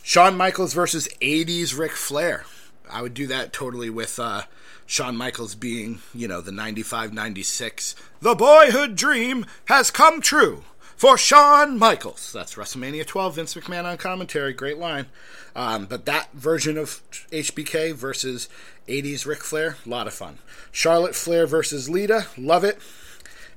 Shawn 0.03 0.36
Michaels 0.36 0.74
versus 0.74 1.08
80s 1.22 1.77
Ric 1.77 1.91
Flair. 1.91 2.46
I 2.89 3.01
would 3.01 3.13
do 3.13 3.27
that 3.27 3.53
totally 3.53 3.89
with 3.89 4.20
uh, 4.20 4.43
Shawn 4.86 5.15
Michaels 5.15 5.55
being, 5.55 6.00
you 6.13 6.27
know, 6.27 6.41
the 6.41 6.51
95 6.51 7.13
96. 7.13 7.96
The 8.20 8.36
boyhood 8.36 8.96
dream 8.96 9.46
has 9.65 9.89
come 9.89 10.22
true 10.22 10.63
for 11.01 11.17
Shawn 11.17 11.79
Michaels. 11.79 12.31
That's 12.31 12.53
WrestleMania 12.53 13.08
12. 13.08 13.34
Vince 13.34 13.55
McMahon 13.55 13.86
on 13.86 13.98
commentary. 13.98 14.53
Great 14.53 14.77
line. 14.77 15.08
Um, 15.55 15.88
but 15.88 16.05
that 16.05 16.31
version 16.34 16.77
of 16.77 17.01
HBK 17.31 17.96
versus 17.96 18.48
80s 18.88 19.25
Ric 19.25 19.39
Flair, 19.39 19.77
a 19.84 19.89
lot 19.89 20.05
of 20.05 20.13
fun. 20.13 20.38
Charlotte 20.72 21.15
Flair 21.15 21.48
versus 21.48 21.89
Lita, 21.89 22.27
love 22.38 22.63
it. 22.63 22.77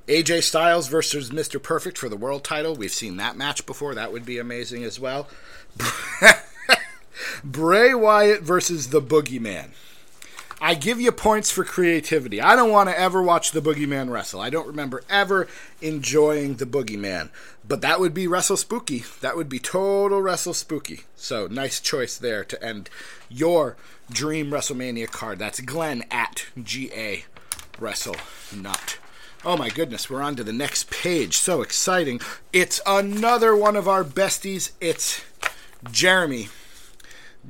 AJ 0.09 0.45
Styles 0.45 0.89
versus 0.89 1.33
Mr. 1.33 1.63
Perfect 1.63 1.99
for 1.99 2.09
the 2.09 2.17
world 2.17 2.45
title. 2.45 2.75
We've 2.75 2.91
seen 2.91 3.19
that 3.19 3.37
match 3.37 3.67
before. 3.67 3.95
That 3.95 4.11
would 4.11 4.25
be 4.25 4.39
amazing 4.39 4.83
as 4.83 4.99
well. 4.99 5.29
Bray 7.45 7.93
Wyatt 7.93 8.41
versus 8.41 8.89
the 8.89 9.03
Boogeyman. 9.03 9.73
I 10.65 10.73
give 10.73 10.99
you 10.99 11.13
points 11.13 11.51
for 11.51 11.63
creativity. 11.63 12.41
I 12.41 12.57
don't 12.57 12.71
want 12.71 12.89
to 12.89 12.99
ever 12.99 13.23
watch 13.23 13.51
the 13.51 13.61
Boogeyman 13.61 14.09
wrestle. 14.09 14.41
I 14.41 14.49
don't 14.49 14.67
remember 14.67 15.03
ever 15.11 15.47
enjoying 15.83 16.55
the 16.55 16.65
Boogeyman. 16.65 17.29
But 17.69 17.83
that 17.83 18.01
would 18.01 18.15
be 18.15 18.27
Wrestle 18.27 18.57
Spooky. 18.57 19.05
That 19.21 19.37
would 19.37 19.51
be 19.51 19.59
total 19.59 20.23
Wrestle 20.23 20.55
Spooky. 20.55 21.03
So 21.17 21.47
nice 21.49 21.81
choice 21.81 22.17
there 22.17 22.45
to 22.45 22.65
end 22.65 22.89
your 23.29 23.77
dream 24.11 24.51
WrestleMania 24.51 25.11
card. 25.11 25.39
That's 25.39 25.61
Glenn 25.61 26.03
at 26.11 26.47
GA 26.63 27.27
Wrestle 27.79 28.17
Nut. 28.57 28.97
Oh 29.45 29.59
my 29.59 29.69
goodness, 29.69 30.09
we're 30.09 30.23
on 30.23 30.35
to 30.37 30.45
the 30.45 30.51
next 30.55 30.91
page. 30.91 31.37
So 31.37 31.61
exciting. 31.61 32.23
It's 32.55 32.81
another 32.87 33.55
one 33.55 33.77
of 33.77 33.87
our 33.87 34.03
besties. 34.03 34.73
It's 34.81 35.23
Jeremy, 35.91 36.49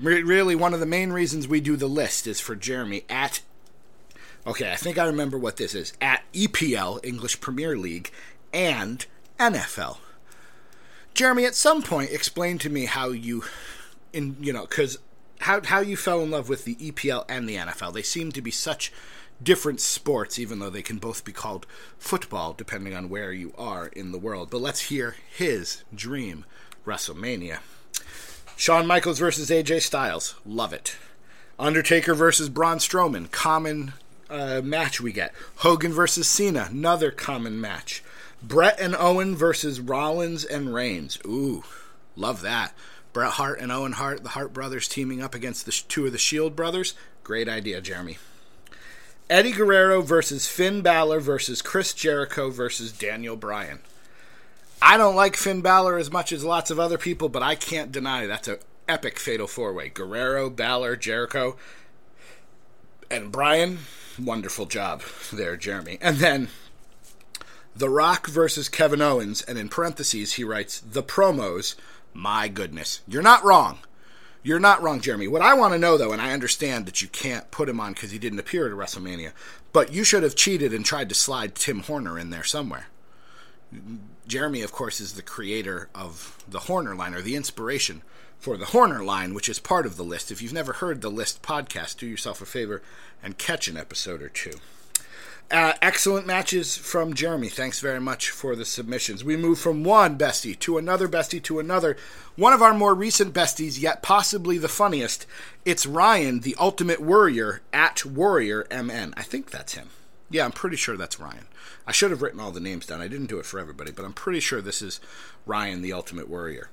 really, 0.00 0.54
one 0.54 0.74
of 0.74 0.80
the 0.80 0.86
main 0.86 1.12
reasons 1.12 1.46
we 1.46 1.60
do 1.60 1.76
the 1.76 1.86
list 1.88 2.26
is 2.26 2.40
for 2.40 2.54
Jeremy 2.54 3.04
at. 3.08 3.40
Okay, 4.46 4.70
I 4.70 4.76
think 4.76 4.98
I 4.98 5.04
remember 5.04 5.38
what 5.38 5.56
this 5.56 5.74
is 5.74 5.94
at 6.00 6.22
EPL, 6.32 7.04
English 7.04 7.40
Premier 7.40 7.76
League, 7.76 8.10
and 8.52 9.06
NFL. 9.38 9.98
Jeremy, 11.14 11.44
at 11.46 11.54
some 11.54 11.82
point, 11.82 12.10
explain 12.10 12.58
to 12.58 12.68
me 12.68 12.86
how 12.86 13.10
you, 13.10 13.44
in 14.12 14.36
you 14.40 14.52
know, 14.52 14.66
because 14.66 14.98
how 15.40 15.62
how 15.62 15.80
you 15.80 15.96
fell 15.96 16.20
in 16.22 16.30
love 16.30 16.48
with 16.48 16.64
the 16.64 16.74
EPL 16.76 17.24
and 17.28 17.48
the 17.48 17.56
NFL. 17.56 17.94
They 17.94 18.02
seem 18.02 18.32
to 18.32 18.42
be 18.42 18.50
such 18.50 18.92
different 19.42 19.80
sports, 19.80 20.38
even 20.38 20.58
though 20.58 20.70
they 20.70 20.82
can 20.82 20.98
both 20.98 21.24
be 21.24 21.32
called 21.32 21.66
football, 21.98 22.52
depending 22.52 22.94
on 22.94 23.08
where 23.08 23.32
you 23.32 23.52
are 23.56 23.88
in 23.88 24.12
the 24.12 24.18
world. 24.18 24.50
But 24.50 24.60
let's 24.60 24.82
hear 24.82 25.16
his 25.34 25.84
dream 25.94 26.44
WrestleMania. 26.86 27.58
Shawn 28.56 28.86
Michaels 28.86 29.18
versus 29.18 29.50
AJ 29.50 29.82
Styles, 29.82 30.36
love 30.46 30.72
it. 30.72 30.96
Undertaker 31.58 32.14
versus 32.14 32.48
Braun 32.48 32.78
Strowman, 32.78 33.30
common 33.30 33.94
uh, 34.30 34.60
match 34.62 35.00
we 35.00 35.12
get. 35.12 35.34
Hogan 35.56 35.92
versus 35.92 36.28
Cena, 36.28 36.68
another 36.70 37.10
common 37.10 37.60
match. 37.60 38.02
Bret 38.42 38.78
and 38.78 38.94
Owen 38.96 39.34
versus 39.36 39.80
Rollins 39.80 40.44
and 40.44 40.72
Reigns, 40.72 41.18
ooh, 41.26 41.64
love 42.16 42.42
that. 42.42 42.74
Bret 43.12 43.32
Hart 43.32 43.60
and 43.60 43.72
Owen 43.72 43.92
Hart, 43.92 44.22
the 44.22 44.30
Hart 44.30 44.52
brothers 44.52 44.88
teaming 44.88 45.22
up 45.22 45.34
against 45.34 45.66
the 45.66 45.72
two 45.72 46.06
of 46.06 46.12
the 46.12 46.18
Shield 46.18 46.54
brothers, 46.54 46.94
great 47.22 47.48
idea, 47.48 47.80
Jeremy. 47.80 48.18
Eddie 49.30 49.52
Guerrero 49.52 50.02
versus 50.02 50.46
Finn 50.46 50.82
Balor 50.82 51.20
versus 51.20 51.62
Chris 51.62 51.94
Jericho 51.94 52.50
versus 52.50 52.92
Daniel 52.92 53.36
Bryan. 53.36 53.80
I 54.82 54.96
don't 54.96 55.16
like 55.16 55.36
Finn 55.36 55.60
Balor 55.60 55.98
as 55.98 56.10
much 56.10 56.32
as 56.32 56.44
lots 56.44 56.70
of 56.70 56.78
other 56.78 56.98
people, 56.98 57.28
but 57.28 57.42
I 57.42 57.54
can't 57.54 57.92
deny 57.92 58.26
that's 58.26 58.48
an 58.48 58.58
epic 58.88 59.18
fatal 59.18 59.46
four 59.46 59.72
way. 59.72 59.88
Guerrero, 59.88 60.50
Balor, 60.50 60.96
Jericho, 60.96 61.56
and 63.10 63.32
Bryan. 63.32 63.78
Wonderful 64.18 64.66
job 64.66 65.02
there, 65.32 65.56
Jeremy. 65.56 65.98
And 66.00 66.18
then 66.18 66.48
The 67.74 67.88
Rock 67.88 68.26
versus 68.28 68.68
Kevin 68.68 69.00
Owens, 69.00 69.42
and 69.42 69.58
in 69.58 69.68
parentheses, 69.68 70.34
he 70.34 70.44
writes, 70.44 70.80
The 70.80 71.02
promos. 71.02 71.74
My 72.12 72.46
goodness. 72.46 73.00
You're 73.08 73.22
not 73.22 73.42
wrong. 73.42 73.78
You're 74.44 74.60
not 74.60 74.82
wrong, 74.82 75.00
Jeremy. 75.00 75.26
What 75.26 75.42
I 75.42 75.54
want 75.54 75.72
to 75.72 75.78
know, 75.78 75.96
though, 75.96 76.12
and 76.12 76.20
I 76.20 76.32
understand 76.32 76.86
that 76.86 77.00
you 77.00 77.08
can't 77.08 77.50
put 77.50 77.68
him 77.68 77.80
on 77.80 77.94
because 77.94 78.10
he 78.10 78.18
didn't 78.18 78.38
appear 78.38 78.66
at 78.66 78.74
WrestleMania, 78.74 79.32
but 79.72 79.92
you 79.92 80.04
should 80.04 80.22
have 80.22 80.36
cheated 80.36 80.72
and 80.72 80.84
tried 80.84 81.08
to 81.08 81.14
slide 81.14 81.54
Tim 81.54 81.80
Horner 81.80 82.18
in 82.18 82.28
there 82.28 82.44
somewhere. 82.44 82.86
Jeremy, 84.26 84.62
of 84.62 84.72
course, 84.72 85.00
is 85.00 85.14
the 85.14 85.22
creator 85.22 85.88
of 85.94 86.42
the 86.48 86.60
Horner 86.60 86.94
line, 86.94 87.14
or 87.14 87.22
the 87.22 87.36
inspiration 87.36 88.02
for 88.38 88.56
the 88.56 88.66
Horner 88.66 89.02
line, 89.02 89.34
which 89.34 89.48
is 89.48 89.58
part 89.58 89.86
of 89.86 89.96
the 89.96 90.04
list. 90.04 90.30
If 90.30 90.42
you've 90.42 90.52
never 90.52 90.74
heard 90.74 91.00
the 91.00 91.10
list 91.10 91.42
podcast, 91.42 91.98
do 91.98 92.06
yourself 92.06 92.40
a 92.40 92.46
favor 92.46 92.82
and 93.22 93.38
catch 93.38 93.68
an 93.68 93.76
episode 93.76 94.22
or 94.22 94.28
two. 94.28 94.58
Uh, 95.50 95.74
excellent 95.82 96.26
matches 96.26 96.76
from 96.76 97.14
Jeremy. 97.14 97.48
Thanks 97.48 97.78
very 97.78 98.00
much 98.00 98.30
for 98.30 98.56
the 98.56 98.64
submissions. 98.64 99.22
We 99.22 99.36
move 99.36 99.58
from 99.58 99.84
one 99.84 100.16
bestie 100.16 100.58
to 100.60 100.78
another 100.78 101.06
bestie 101.06 101.42
to 101.44 101.58
another. 101.58 101.96
One 102.34 102.52
of 102.52 102.62
our 102.62 102.74
more 102.74 102.94
recent 102.94 103.34
besties, 103.34 103.80
yet 103.80 104.02
possibly 104.02 104.56
the 104.58 104.68
funniest. 104.68 105.26
It's 105.64 105.86
Ryan, 105.86 106.40
the 106.40 106.56
Ultimate 106.58 107.00
Warrior 107.00 107.60
at 107.72 108.04
Warrior 108.06 108.66
MN. 108.70 109.14
I 109.16 109.22
think 109.22 109.50
that's 109.50 109.74
him. 109.74 109.90
Yeah, 110.30 110.44
I'm 110.44 110.52
pretty 110.52 110.76
sure 110.76 110.96
that's 110.96 111.20
Ryan. 111.20 111.46
I 111.86 111.92
should 111.92 112.10
have 112.10 112.22
written 112.22 112.40
all 112.40 112.50
the 112.50 112.60
names 112.60 112.86
down. 112.86 113.00
I 113.00 113.08
didn't 113.08 113.26
do 113.26 113.38
it 113.38 113.46
for 113.46 113.58
everybody, 113.58 113.92
but 113.92 114.04
I'm 114.04 114.12
pretty 114.12 114.40
sure 114.40 114.60
this 114.60 114.82
is 114.82 115.00
Ryan, 115.46 115.82
the 115.82 115.92
Ultimate 115.92 116.28
Warrior. 116.28 116.70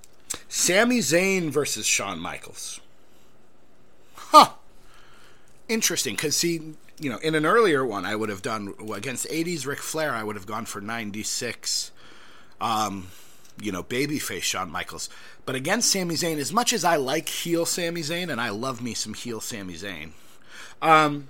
Sami 0.48 1.00
Zayn 1.00 1.50
versus 1.50 1.86
Shawn 1.86 2.20
Michaels. 2.20 2.80
Huh. 4.16 4.52
Interesting, 5.68 6.16
because 6.16 6.36
see, 6.38 6.76
you 7.00 7.10
know, 7.10 7.18
in 7.18 7.36
an 7.36 7.46
earlier 7.46 7.86
one, 7.86 8.06
I 8.06 8.16
would 8.16 8.30
have 8.30 8.42
done 8.42 8.74
against 8.94 9.28
80s 9.28 9.66
Ric 9.66 9.80
Flair. 9.80 10.14
I 10.14 10.24
would 10.24 10.36
have 10.36 10.46
gone 10.46 10.66
for 10.66 10.82
96. 10.82 11.92
Um, 12.60 13.08
you 13.60 13.72
know, 13.72 13.84
babyface 13.84 14.44
Shawn 14.44 14.72
Michaels. 14.72 15.10
But 15.46 15.56
against 15.56 15.92
Sami 15.92 16.16
Zayn, 16.16 16.38
as 16.38 16.54
much 16.54 16.74
as 16.74 16.86
I 16.86 16.96
like 16.96 17.28
heel 17.28 17.66
Sami 17.66 18.02
Zayn, 18.02 18.32
and 18.32 18.40
I 18.40 18.50
love 18.50 18.82
me 18.82 18.94
some 18.94 19.14
heel 19.14 19.42
Sami 19.42 19.74
Zayn, 19.74 20.12
um, 20.82 21.28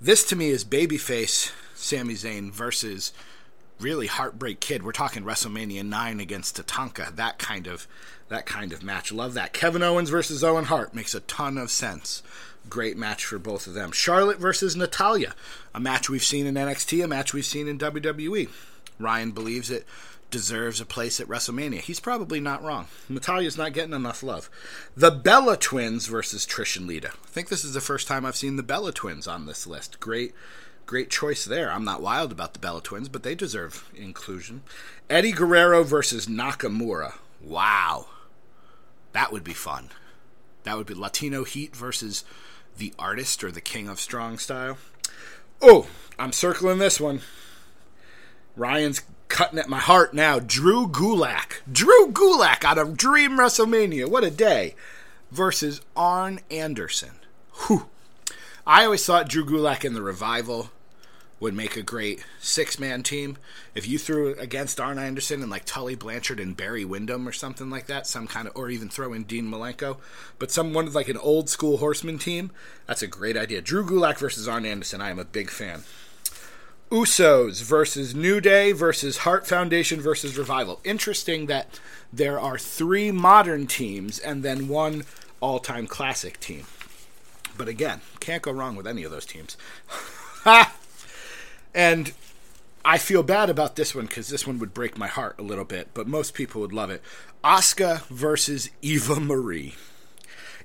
this 0.00 0.24
to 0.24 0.36
me 0.36 0.48
is 0.48 0.64
babyface 0.64 1.52
Sami 1.74 2.14
Zayn 2.14 2.50
versus 2.50 3.12
really 3.78 4.06
heartbreak 4.06 4.60
kid. 4.60 4.82
We're 4.82 4.92
talking 4.92 5.24
WrestleMania 5.24 5.84
nine 5.84 6.20
against 6.20 6.56
Tatanka. 6.56 7.14
That 7.16 7.38
kind 7.38 7.66
of 7.66 7.86
that 8.28 8.46
kind 8.46 8.72
of 8.72 8.82
match. 8.82 9.12
Love 9.12 9.34
that. 9.34 9.52
Kevin 9.52 9.82
Owens 9.82 10.10
versus 10.10 10.44
Owen 10.44 10.66
Hart 10.66 10.94
makes 10.94 11.14
a 11.14 11.20
ton 11.20 11.58
of 11.58 11.70
sense. 11.70 12.22
Great 12.68 12.96
match 12.96 13.24
for 13.24 13.38
both 13.38 13.66
of 13.66 13.74
them. 13.74 13.90
Charlotte 13.90 14.38
versus 14.38 14.76
Natalya, 14.76 15.34
a 15.74 15.80
match 15.80 16.08
we've 16.08 16.22
seen 16.22 16.46
in 16.46 16.54
NXT, 16.54 17.02
a 17.02 17.08
match 17.08 17.32
we've 17.32 17.44
seen 17.44 17.66
in 17.66 17.78
WWE. 17.78 18.48
Ryan 18.98 19.32
believes 19.32 19.70
it 19.70 19.86
deserves 20.30 20.80
a 20.80 20.86
place 20.86 21.20
at 21.20 21.28
WrestleMania. 21.28 21.80
He's 21.80 22.00
probably 22.00 22.40
not 22.40 22.62
wrong. 22.62 22.86
Natalya's 23.08 23.58
not 23.58 23.72
getting 23.72 23.94
enough 23.94 24.22
love. 24.22 24.48
The 24.96 25.10
Bella 25.10 25.56
Twins 25.56 26.06
versus 26.06 26.46
Trish 26.46 26.76
and 26.76 26.86
Lita. 26.86 27.08
I 27.08 27.28
think 27.28 27.48
this 27.48 27.64
is 27.64 27.74
the 27.74 27.80
first 27.80 28.06
time 28.08 28.24
I've 28.24 28.36
seen 28.36 28.56
the 28.56 28.62
Bella 28.62 28.92
Twins 28.92 29.26
on 29.26 29.46
this 29.46 29.66
list. 29.66 30.00
Great, 30.00 30.34
great 30.86 31.10
choice 31.10 31.44
there. 31.44 31.70
I'm 31.70 31.84
not 31.84 32.02
wild 32.02 32.32
about 32.32 32.52
the 32.52 32.58
Bella 32.58 32.80
Twins, 32.80 33.08
but 33.08 33.22
they 33.22 33.34
deserve 33.34 33.90
inclusion. 33.94 34.62
Eddie 35.08 35.32
Guerrero 35.32 35.82
versus 35.82 36.26
Nakamura. 36.26 37.14
Wow. 37.40 38.06
That 39.12 39.32
would 39.32 39.44
be 39.44 39.54
fun. 39.54 39.90
That 40.64 40.76
would 40.76 40.86
be 40.86 40.94
Latino 40.94 41.44
Heat 41.44 41.74
versus 41.74 42.24
the 42.76 42.92
artist 42.98 43.42
or 43.42 43.50
the 43.50 43.60
king 43.60 43.88
of 43.88 44.00
strong 44.00 44.38
style. 44.38 44.78
Oh, 45.62 45.88
I'm 46.18 46.32
circling 46.32 46.78
this 46.78 47.00
one. 47.00 47.20
Ryan's 48.56 49.02
cutting 49.30 49.58
at 49.58 49.68
my 49.68 49.78
heart 49.78 50.12
now. 50.12 50.38
Drew 50.38 50.86
Gulak. 50.86 51.62
Drew 51.70 52.08
Gulak 52.12 52.64
out 52.64 52.76
of 52.76 52.96
Dream 52.96 53.38
WrestleMania. 53.38 54.06
What 54.06 54.24
a 54.24 54.30
day. 54.30 54.74
Versus 55.30 55.80
Arn 55.96 56.40
Anderson. 56.50 57.12
Whew. 57.66 57.86
I 58.66 58.84
always 58.84 59.06
thought 59.06 59.28
Drew 59.28 59.46
Gulak 59.46 59.84
in 59.84 59.94
the 59.94 60.02
revival 60.02 60.70
would 61.38 61.54
make 61.54 61.76
a 61.76 61.82
great 61.82 62.22
six 62.38 62.78
man 62.78 63.02
team. 63.02 63.38
If 63.74 63.88
you 63.88 63.98
threw 63.98 64.34
against 64.34 64.78
Arn 64.78 64.98
Anderson 64.98 65.40
and 65.40 65.50
like 65.50 65.64
Tully 65.64 65.94
Blanchard 65.94 66.38
and 66.38 66.56
Barry 66.56 66.84
Windham 66.84 67.26
or 67.26 67.32
something 67.32 67.70
like 67.70 67.86
that, 67.86 68.06
some 68.06 68.26
kind 68.26 68.46
of, 68.46 68.54
or 68.54 68.68
even 68.68 68.90
throw 68.90 69.14
in 69.14 69.24
Dean 69.24 69.50
Malenko, 69.50 69.96
but 70.38 70.50
someone 70.50 70.92
like 70.92 71.08
an 71.08 71.16
old 71.16 71.48
school 71.48 71.78
horseman 71.78 72.18
team, 72.18 72.50
that's 72.86 73.02
a 73.02 73.06
great 73.06 73.38
idea. 73.38 73.62
Drew 73.62 73.86
Gulak 73.86 74.18
versus 74.18 74.46
Arn 74.46 74.66
Anderson, 74.66 75.00
I 75.00 75.10
am 75.10 75.18
a 75.18 75.24
big 75.24 75.48
fan. 75.48 75.84
Usos 76.90 77.62
versus 77.62 78.14
New 78.14 78.40
Day 78.40 78.72
versus 78.72 79.18
Hart 79.18 79.46
Foundation 79.46 80.00
versus 80.00 80.36
Revival. 80.36 80.80
Interesting 80.84 81.46
that 81.46 81.78
there 82.12 82.38
are 82.40 82.58
three 82.58 83.12
modern 83.12 83.66
teams 83.66 84.18
and 84.18 84.42
then 84.42 84.68
one 84.68 85.04
all 85.40 85.60
time 85.60 85.86
classic 85.86 86.40
team. 86.40 86.64
But 87.56 87.68
again, 87.68 88.00
can't 88.18 88.42
go 88.42 88.52
wrong 88.52 88.74
with 88.76 88.86
any 88.86 89.04
of 89.04 89.10
those 89.10 89.26
teams. 89.26 89.56
And 91.74 92.12
I 92.84 92.98
feel 92.98 93.22
bad 93.22 93.50
about 93.50 93.76
this 93.76 93.94
one 93.94 94.06
because 94.06 94.28
this 94.28 94.46
one 94.46 94.58
would 94.58 94.74
break 94.74 94.98
my 94.98 95.06
heart 95.06 95.36
a 95.38 95.42
little 95.42 95.64
bit, 95.64 95.88
but 95.94 96.06
most 96.06 96.34
people 96.34 96.60
would 96.60 96.72
love 96.72 96.90
it. 96.90 97.02
Asuka 97.44 98.04
versus 98.06 98.70
Eva 98.82 99.20
Marie. 99.20 99.74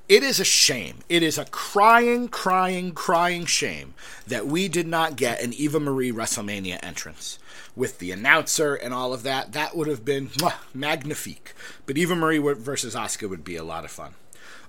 It 0.08 0.22
is 0.22 0.40
a 0.40 0.46
shame. 0.46 1.00
It 1.10 1.24
is 1.24 1.40
a 1.40 1.46
crying, 1.46 2.28
crying, 2.28 2.92
crying 2.92 3.46
shame 3.48 3.96
that 4.28 4.46
we 4.46 4.68
did 4.68 4.86
not 4.86 5.16
get 5.16 5.42
an 5.42 5.52
Eva 5.54 5.80
Marie 5.80 6.12
WrestleMania 6.12 6.78
entrance 6.84 7.40
with 7.76 7.98
the 7.98 8.12
announcer 8.12 8.76
and 8.76 8.94
all 8.94 9.14
of 9.14 9.24
that. 9.24 9.54
That 9.54 9.76
would 9.76 9.88
have 9.88 10.06
been 10.06 10.28
mwah, 10.28 10.54
magnifique. 10.76 11.56
But 11.88 11.98
Eva 11.98 12.16
Marie 12.16 12.38
versus 12.38 12.94
Asuka 12.94 13.28
would 13.28 13.44
be 13.44 13.56
a 13.56 13.64
lot 13.64 13.84
of 13.84 13.90
fun. 13.90 14.14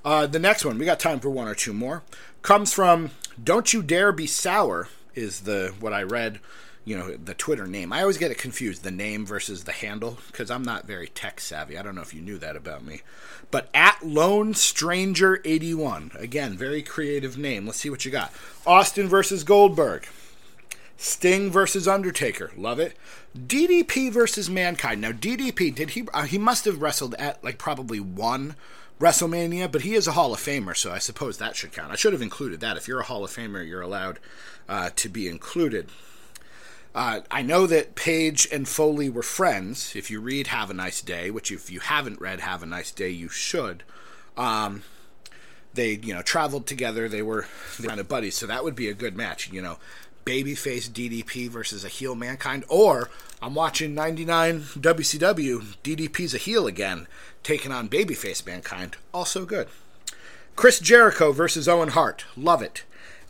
Uh, 0.02 0.26
the 0.26 0.38
next 0.38 0.64
one, 0.64 0.78
we 0.78 0.87
got 0.87 1.00
time 1.00 1.21
for 1.21 1.28
one 1.28 1.49
or 1.49 1.55
two 1.55 1.75
more, 1.75 2.02
comes 2.40 2.73
from 2.73 3.11
Don't 3.43 3.73
You 3.75 3.83
Dare 3.83 4.12
Be 4.12 4.26
Sour 4.26 4.88
is 5.14 5.40
the 5.40 5.75
what 5.81 5.93
I 5.93 6.02
read, 6.02 6.40
you 6.87 6.97
know, 6.97 7.16
the 7.16 7.35
Twitter 7.35 7.66
name. 7.66 7.93
I 7.93 8.00
always 8.00 8.16
get 8.16 8.31
it 8.31 8.38
confused, 8.38 8.85
the 8.85 8.93
name 8.93 9.26
versus 9.26 9.64
the 9.64 9.73
handle, 9.73 10.19
because 10.28 10.52
I'm 10.52 10.62
not 10.62 10.87
very 10.87 11.09
tech 11.09 11.40
savvy. 11.40 11.76
I 11.76 11.83
don't 11.83 11.97
know 11.97 12.00
if 12.00 12.14
you 12.14 12.23
knew 12.23 12.38
that 12.38 12.55
about 12.55 12.85
me. 12.85 13.02
But 13.50 13.69
at 13.75 14.07
Lone 14.07 14.55
Stranger 14.55 15.43
81, 15.45 16.12
again, 16.14 16.57
very 16.57 16.83
creative 16.83 17.37
name. 17.37 17.66
Let's 17.66 17.81
see 17.81 17.90
what 17.90 18.05
you 18.05 18.12
got. 18.12 18.33
Austin 18.64 19.09
versus 19.09 19.43
Goldberg. 19.43 20.07
Sting 20.97 21.50
versus 21.50 21.87
Undertaker, 21.87 22.52
love 22.57 22.78
it. 22.78 22.97
DDP 23.37 24.11
versus 24.11 24.49
Mankind. 24.49 25.00
Now 25.00 25.12
DDP 25.12 25.75
did 25.75 25.90
he 25.90 26.09
uh, 26.14 26.23
he 26.23 26.38
must 26.38 26.64
have 26.64 26.81
wrestled 26.81 27.14
at 27.16 27.43
like 27.45 27.59
probably 27.59 28.00
one 28.00 28.57
WrestleMania, 28.99 29.71
but 29.71 29.83
he 29.83 29.95
is 29.95 30.07
a 30.07 30.12
Hall 30.12 30.33
of 30.33 30.40
Famer, 30.40 30.75
so 30.75 30.90
I 30.90 30.99
suppose 30.99 31.37
that 31.37 31.55
should 31.55 31.73
count. 31.73 31.93
I 31.93 31.97
should 31.97 32.14
have 32.14 32.23
included 32.23 32.61
that. 32.61 32.78
If 32.78 32.88
you're 32.88 33.00
a 33.00 33.05
Hall 33.05 33.25
of 33.25 33.31
Famer, 33.31 33.66
you're 33.66 33.83
allowed 33.83 34.19
uh, 34.71 34.88
to 34.97 35.09
be 35.11 35.28
included. 35.28 35.90
Uh, 36.97 37.21
I 37.31 37.43
know 37.43 37.67
that 37.67 37.95
Page 37.95 38.49
and 38.50 38.67
Foley 38.67 39.11
were 39.11 39.23
friends. 39.23 39.95
If 39.95 40.11
you 40.11 40.19
read 40.19 40.47
Have 40.47 40.71
a 40.71 40.75
Nice 40.75 41.03
Day, 41.03 41.31
which 41.31 41.53
if 41.53 41.71
you 41.71 41.81
haven't 41.81 42.23
read 42.23 42.41
Have 42.41 42.62
a 42.62 42.67
Nice 42.67 42.91
Day, 42.91 43.11
you 43.11 43.29
should, 43.29 43.83
um, 44.35 44.83
they 45.75 45.91
you 45.91 46.15
know 46.15 46.23
traveled 46.23 46.67
together. 46.67 47.07
They 47.07 47.21
were 47.21 47.45
kind 47.87 48.00
of 48.00 48.09
buddies, 48.09 48.35
so 48.35 48.47
that 48.47 48.65
would 48.65 48.75
be 48.75 48.88
a 48.88 48.95
good 48.95 49.15
match. 49.15 49.53
You 49.53 49.61
know, 49.61 49.76
babyface 50.25 50.88
DDP 50.88 51.50
versus 51.50 51.85
a 51.85 51.88
heel 51.88 52.15
Mankind, 52.15 52.65
or 52.67 53.11
I'm 53.43 53.55
watching 53.55 53.95
99 53.95 54.62
WCW. 54.62 55.76
DDP's 55.85 56.33
a 56.33 56.38
heel 56.38 56.67
again, 56.67 57.09
taking 57.43 57.73
on 57.73 57.91
babyface 57.91 58.47
Mankind. 58.47 58.97
Also 59.12 59.45
good. 59.45 59.69
Chris 60.57 60.81
Jericho 60.81 61.33
versus 61.33 61.69
Owen 61.69 61.91
Hart. 61.91 62.25
Love 62.38 62.62
it. 62.62 62.85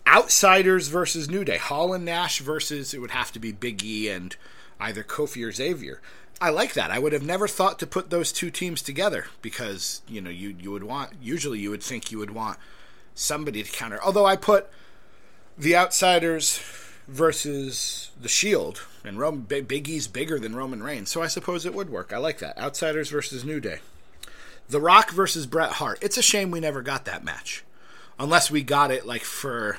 Outsiders 0.06 0.88
versus 0.88 1.28
New 1.28 1.44
Day. 1.44 1.56
Hall 1.56 1.92
and 1.92 2.04
Nash 2.04 2.40
versus 2.40 2.94
it 2.94 3.00
would 3.00 3.10
have 3.10 3.32
to 3.32 3.38
be 3.38 3.52
Big 3.52 3.82
E 3.82 4.08
and 4.08 4.36
either 4.78 5.02
Kofi 5.02 5.44
or 5.44 5.52
Xavier. 5.52 6.00
I 6.40 6.50
like 6.50 6.74
that. 6.74 6.90
I 6.90 6.98
would 6.98 7.12
have 7.12 7.24
never 7.24 7.48
thought 7.48 7.78
to 7.78 7.86
put 7.86 8.10
those 8.10 8.30
two 8.30 8.50
teams 8.50 8.82
together 8.82 9.26
because 9.40 10.02
you 10.06 10.20
know 10.20 10.30
you 10.30 10.54
you 10.60 10.70
would 10.70 10.84
want 10.84 11.12
usually 11.20 11.58
you 11.58 11.70
would 11.70 11.82
think 11.82 12.12
you 12.12 12.18
would 12.18 12.30
want 12.30 12.58
somebody 13.14 13.62
to 13.62 13.72
counter. 13.72 13.98
Although 14.02 14.26
I 14.26 14.36
put 14.36 14.68
the 15.56 15.74
Outsiders 15.74 16.60
versus 17.08 18.10
the 18.20 18.28
Shield 18.28 18.86
and 19.04 19.18
Roman 19.18 19.42
Big 19.42 19.88
E's 19.88 20.08
bigger 20.08 20.38
than 20.38 20.54
Roman 20.54 20.82
Reigns, 20.82 21.10
so 21.10 21.22
I 21.22 21.26
suppose 21.26 21.64
it 21.64 21.74
would 21.74 21.88
work. 21.88 22.12
I 22.12 22.18
like 22.18 22.38
that. 22.40 22.58
Outsiders 22.58 23.10
versus 23.10 23.44
New 23.44 23.60
Day. 23.60 23.78
The 24.68 24.80
Rock 24.80 25.10
versus 25.10 25.46
Bret 25.46 25.72
Hart. 25.72 25.98
It's 26.02 26.18
a 26.18 26.22
shame 26.22 26.50
we 26.50 26.60
never 26.60 26.82
got 26.82 27.06
that 27.06 27.24
match, 27.24 27.64
unless 28.18 28.50
we 28.50 28.62
got 28.62 28.90
it 28.90 29.06
like 29.06 29.22
for 29.22 29.78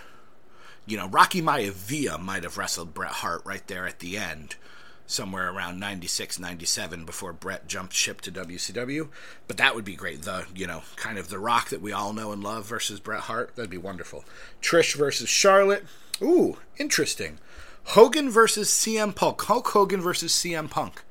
you 0.87 0.97
know, 0.97 1.07
Rocky 1.07 1.41
Maivia 1.41 2.19
might 2.19 2.43
have 2.43 2.57
wrestled 2.57 2.93
Bret 2.93 3.11
Hart 3.11 3.41
right 3.45 3.65
there 3.67 3.85
at 3.85 3.99
the 3.99 4.17
end, 4.17 4.55
somewhere 5.05 5.51
around 5.51 5.79
96, 5.79 6.39
97 6.39 7.03
before 7.03 7.33
Bret 7.33 7.67
jumped 7.67 7.93
ship 7.93 8.21
to 8.21 8.31
WCW. 8.31 9.09
But 9.47 9.57
that 9.57 9.75
would 9.75 9.85
be 9.85 9.95
great. 9.95 10.21
The, 10.21 10.45
you 10.55 10.65
know, 10.65 10.83
kind 10.95 11.17
of 11.17 11.29
the 11.29 11.39
rock 11.39 11.69
that 11.69 11.81
we 11.81 11.91
all 11.91 12.13
know 12.13 12.31
and 12.31 12.41
love 12.41 12.65
versus 12.65 13.01
Bret 13.01 13.21
Hart. 13.21 13.55
That'd 13.55 13.69
be 13.69 13.77
wonderful. 13.77 14.23
Trish 14.61 14.95
versus 14.95 15.29
Charlotte. 15.29 15.85
Ooh, 16.21 16.57
interesting. 16.77 17.39
Hogan 17.91 18.29
versus 18.29 18.69
CM 18.69 19.15
Punk. 19.15 19.41
Hulk 19.41 19.67
Hogan 19.69 20.01
versus 20.01 20.31
CM 20.33 20.69
Punk. 20.69 21.03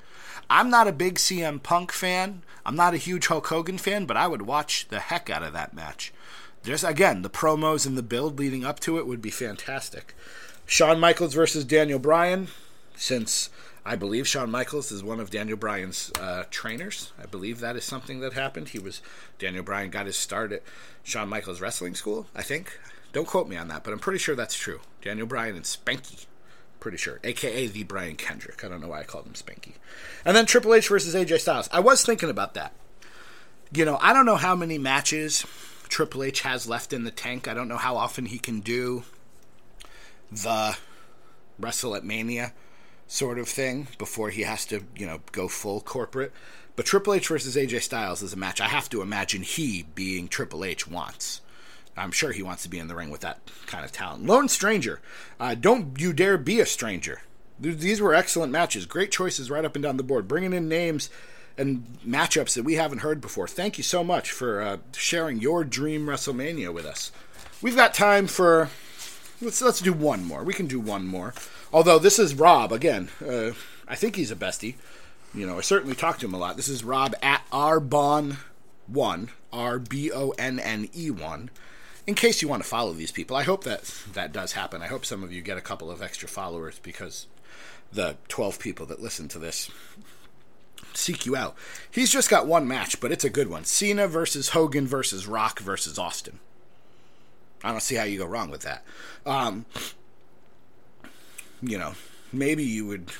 I'm 0.48 0.70
not 0.70 0.88
a 0.88 0.92
big 0.92 1.16
CM 1.16 1.62
Punk 1.62 1.92
fan. 1.92 2.42
I'm 2.64 2.76
not 2.76 2.94
a 2.94 2.98
huge 2.98 3.26
Hulk 3.26 3.46
Hogan 3.46 3.78
fan, 3.78 4.06
but 4.06 4.16
I 4.16 4.26
would 4.26 4.42
watch 4.42 4.88
the 4.88 5.00
heck 5.00 5.28
out 5.30 5.42
of 5.42 5.52
that 5.52 5.74
match. 5.74 6.12
Just 6.66 6.82
again, 6.82 7.22
the 7.22 7.30
promos 7.30 7.86
and 7.86 7.96
the 7.96 8.02
build 8.02 8.40
leading 8.40 8.64
up 8.64 8.80
to 8.80 8.98
it 8.98 9.06
would 9.06 9.22
be 9.22 9.30
fantastic. 9.30 10.16
Shawn 10.66 10.98
Michaels 10.98 11.32
versus 11.32 11.64
Daniel 11.64 12.00
Bryan, 12.00 12.48
since 12.96 13.50
I 13.84 13.94
believe 13.94 14.26
Shawn 14.26 14.50
Michaels 14.50 14.90
is 14.90 15.04
one 15.04 15.20
of 15.20 15.30
Daniel 15.30 15.56
Bryan's 15.56 16.10
uh, 16.20 16.42
trainers. 16.50 17.12
I 17.22 17.26
believe 17.26 17.60
that 17.60 17.76
is 17.76 17.84
something 17.84 18.18
that 18.18 18.32
happened. 18.32 18.70
He 18.70 18.80
was 18.80 19.00
Daniel 19.38 19.62
Bryan 19.62 19.90
got 19.90 20.06
his 20.06 20.16
start 20.16 20.50
at 20.50 20.64
Shawn 21.04 21.28
Michaels 21.28 21.60
Wrestling 21.60 21.94
School, 21.94 22.26
I 22.34 22.42
think. 22.42 22.80
Don't 23.12 23.28
quote 23.28 23.48
me 23.48 23.56
on 23.56 23.68
that, 23.68 23.84
but 23.84 23.92
I'm 23.92 24.00
pretty 24.00 24.18
sure 24.18 24.34
that's 24.34 24.56
true. 24.58 24.80
Daniel 25.02 25.28
Bryan 25.28 25.54
and 25.54 25.64
Spanky, 25.64 26.26
pretty 26.80 26.98
sure, 26.98 27.20
aka 27.22 27.68
the 27.68 27.84
Brian 27.84 28.16
Kendrick. 28.16 28.64
I 28.64 28.68
don't 28.68 28.80
know 28.80 28.88
why 28.88 29.02
I 29.02 29.04
called 29.04 29.26
him 29.26 29.34
Spanky. 29.34 29.74
And 30.24 30.36
then 30.36 30.46
Triple 30.46 30.74
H 30.74 30.88
versus 30.88 31.14
AJ 31.14 31.38
Styles. 31.38 31.68
I 31.70 31.78
was 31.78 32.04
thinking 32.04 32.28
about 32.28 32.54
that. 32.54 32.72
You 33.72 33.84
know, 33.84 33.98
I 34.00 34.12
don't 34.12 34.26
know 34.26 34.34
how 34.34 34.56
many 34.56 34.78
matches 34.78 35.46
Triple 35.88 36.22
H 36.22 36.40
has 36.42 36.68
left 36.68 36.92
in 36.92 37.04
the 37.04 37.10
tank. 37.10 37.48
I 37.48 37.54
don't 37.54 37.68
know 37.68 37.76
how 37.76 37.96
often 37.96 38.26
he 38.26 38.38
can 38.38 38.60
do 38.60 39.04
the 40.30 40.76
Wrestle 41.58 41.94
at 41.94 42.04
Mania 42.04 42.52
sort 43.06 43.38
of 43.38 43.48
thing 43.48 43.88
before 43.98 44.30
he 44.30 44.42
has 44.42 44.66
to, 44.66 44.82
you 44.96 45.06
know, 45.06 45.20
go 45.32 45.48
full 45.48 45.80
corporate. 45.80 46.32
But 46.74 46.86
Triple 46.86 47.14
H 47.14 47.28
versus 47.28 47.56
AJ 47.56 47.82
Styles 47.82 48.22
is 48.22 48.32
a 48.32 48.36
match 48.36 48.60
I 48.60 48.68
have 48.68 48.90
to 48.90 49.00
imagine 49.00 49.42
he, 49.42 49.86
being 49.94 50.28
Triple 50.28 50.64
H, 50.64 50.86
wants. 50.86 51.40
I'm 51.96 52.12
sure 52.12 52.32
he 52.32 52.42
wants 52.42 52.62
to 52.64 52.68
be 52.68 52.78
in 52.78 52.88
the 52.88 52.94
ring 52.94 53.08
with 53.10 53.22
that 53.22 53.40
kind 53.66 53.84
of 53.84 53.92
talent. 53.92 54.26
Lone 54.26 54.48
Stranger, 54.48 55.00
uh, 55.40 55.54
don't 55.54 55.98
you 55.98 56.12
dare 56.12 56.36
be 56.36 56.60
a 56.60 56.66
stranger. 56.66 57.22
These 57.58 58.02
were 58.02 58.14
excellent 58.14 58.52
matches, 58.52 58.84
great 58.84 59.10
choices 59.10 59.50
right 59.50 59.64
up 59.64 59.76
and 59.76 59.82
down 59.82 59.96
the 59.96 60.02
board, 60.02 60.28
bringing 60.28 60.52
in 60.52 60.68
names 60.68 61.08
and 61.58 61.86
matchups 62.06 62.54
that 62.54 62.64
we 62.64 62.74
haven't 62.74 62.98
heard 62.98 63.20
before. 63.20 63.48
Thank 63.48 63.78
you 63.78 63.84
so 63.84 64.04
much 64.04 64.30
for 64.30 64.60
uh, 64.60 64.76
sharing 64.92 65.38
your 65.38 65.64
dream 65.64 66.06
WrestleMania 66.06 66.72
with 66.72 66.84
us. 66.84 67.12
We've 67.62 67.76
got 67.76 67.94
time 67.94 68.26
for 68.26 68.70
let's 69.40 69.62
let's 69.62 69.80
do 69.80 69.92
one 69.92 70.24
more. 70.24 70.44
We 70.44 70.54
can 70.54 70.66
do 70.66 70.80
one 70.80 71.06
more. 71.06 71.34
Although 71.72 71.98
this 71.98 72.18
is 72.18 72.34
Rob 72.34 72.72
again. 72.72 73.08
Uh, 73.26 73.52
I 73.88 73.94
think 73.94 74.16
he's 74.16 74.30
a 74.30 74.36
bestie. 74.36 74.74
You 75.34 75.46
know, 75.46 75.58
I 75.58 75.60
certainly 75.60 75.94
talked 75.94 76.20
to 76.20 76.26
him 76.26 76.34
a 76.34 76.38
lot. 76.38 76.56
This 76.56 76.68
is 76.68 76.84
Rob 76.84 77.14
at 77.22 77.42
Rbon 77.50 78.38
one 78.86 79.30
R 79.52 79.78
B 79.78 80.10
O 80.12 80.30
N 80.38 80.58
N 80.58 80.88
E 80.96 81.10
one. 81.10 81.50
In 82.06 82.14
case 82.14 82.40
you 82.40 82.48
want 82.48 82.62
to 82.62 82.68
follow 82.68 82.92
these 82.92 83.10
people, 83.10 83.36
I 83.36 83.42
hope 83.42 83.64
that 83.64 83.82
that 84.12 84.32
does 84.32 84.52
happen. 84.52 84.80
I 84.80 84.86
hope 84.86 85.04
some 85.04 85.24
of 85.24 85.32
you 85.32 85.42
get 85.42 85.58
a 85.58 85.62
couple 85.62 85.90
of 85.90 86.02
extra 86.02 86.28
followers 86.28 86.78
because 86.78 87.26
the 87.92 88.16
12 88.28 88.58
people 88.60 88.86
that 88.86 89.02
listen 89.02 89.28
to 89.28 89.38
this 89.38 89.70
seek 90.96 91.26
you 91.26 91.36
out. 91.36 91.54
He's 91.90 92.10
just 92.10 92.30
got 92.30 92.46
one 92.46 92.66
match, 92.66 93.00
but 93.00 93.12
it's 93.12 93.24
a 93.24 93.30
good 93.30 93.48
one. 93.48 93.64
Cena 93.64 94.08
versus 94.08 94.50
Hogan 94.50 94.86
versus 94.86 95.26
Rock 95.26 95.60
versus 95.60 95.98
Austin. 95.98 96.38
I 97.62 97.70
don't 97.70 97.82
see 97.82 97.96
how 97.96 98.04
you 98.04 98.18
go 98.18 98.26
wrong 98.26 98.50
with 98.50 98.62
that. 98.62 98.84
Um, 99.24 99.66
you 101.62 101.78
know, 101.78 101.94
maybe 102.32 102.62
you 102.62 102.86
would. 102.86 103.10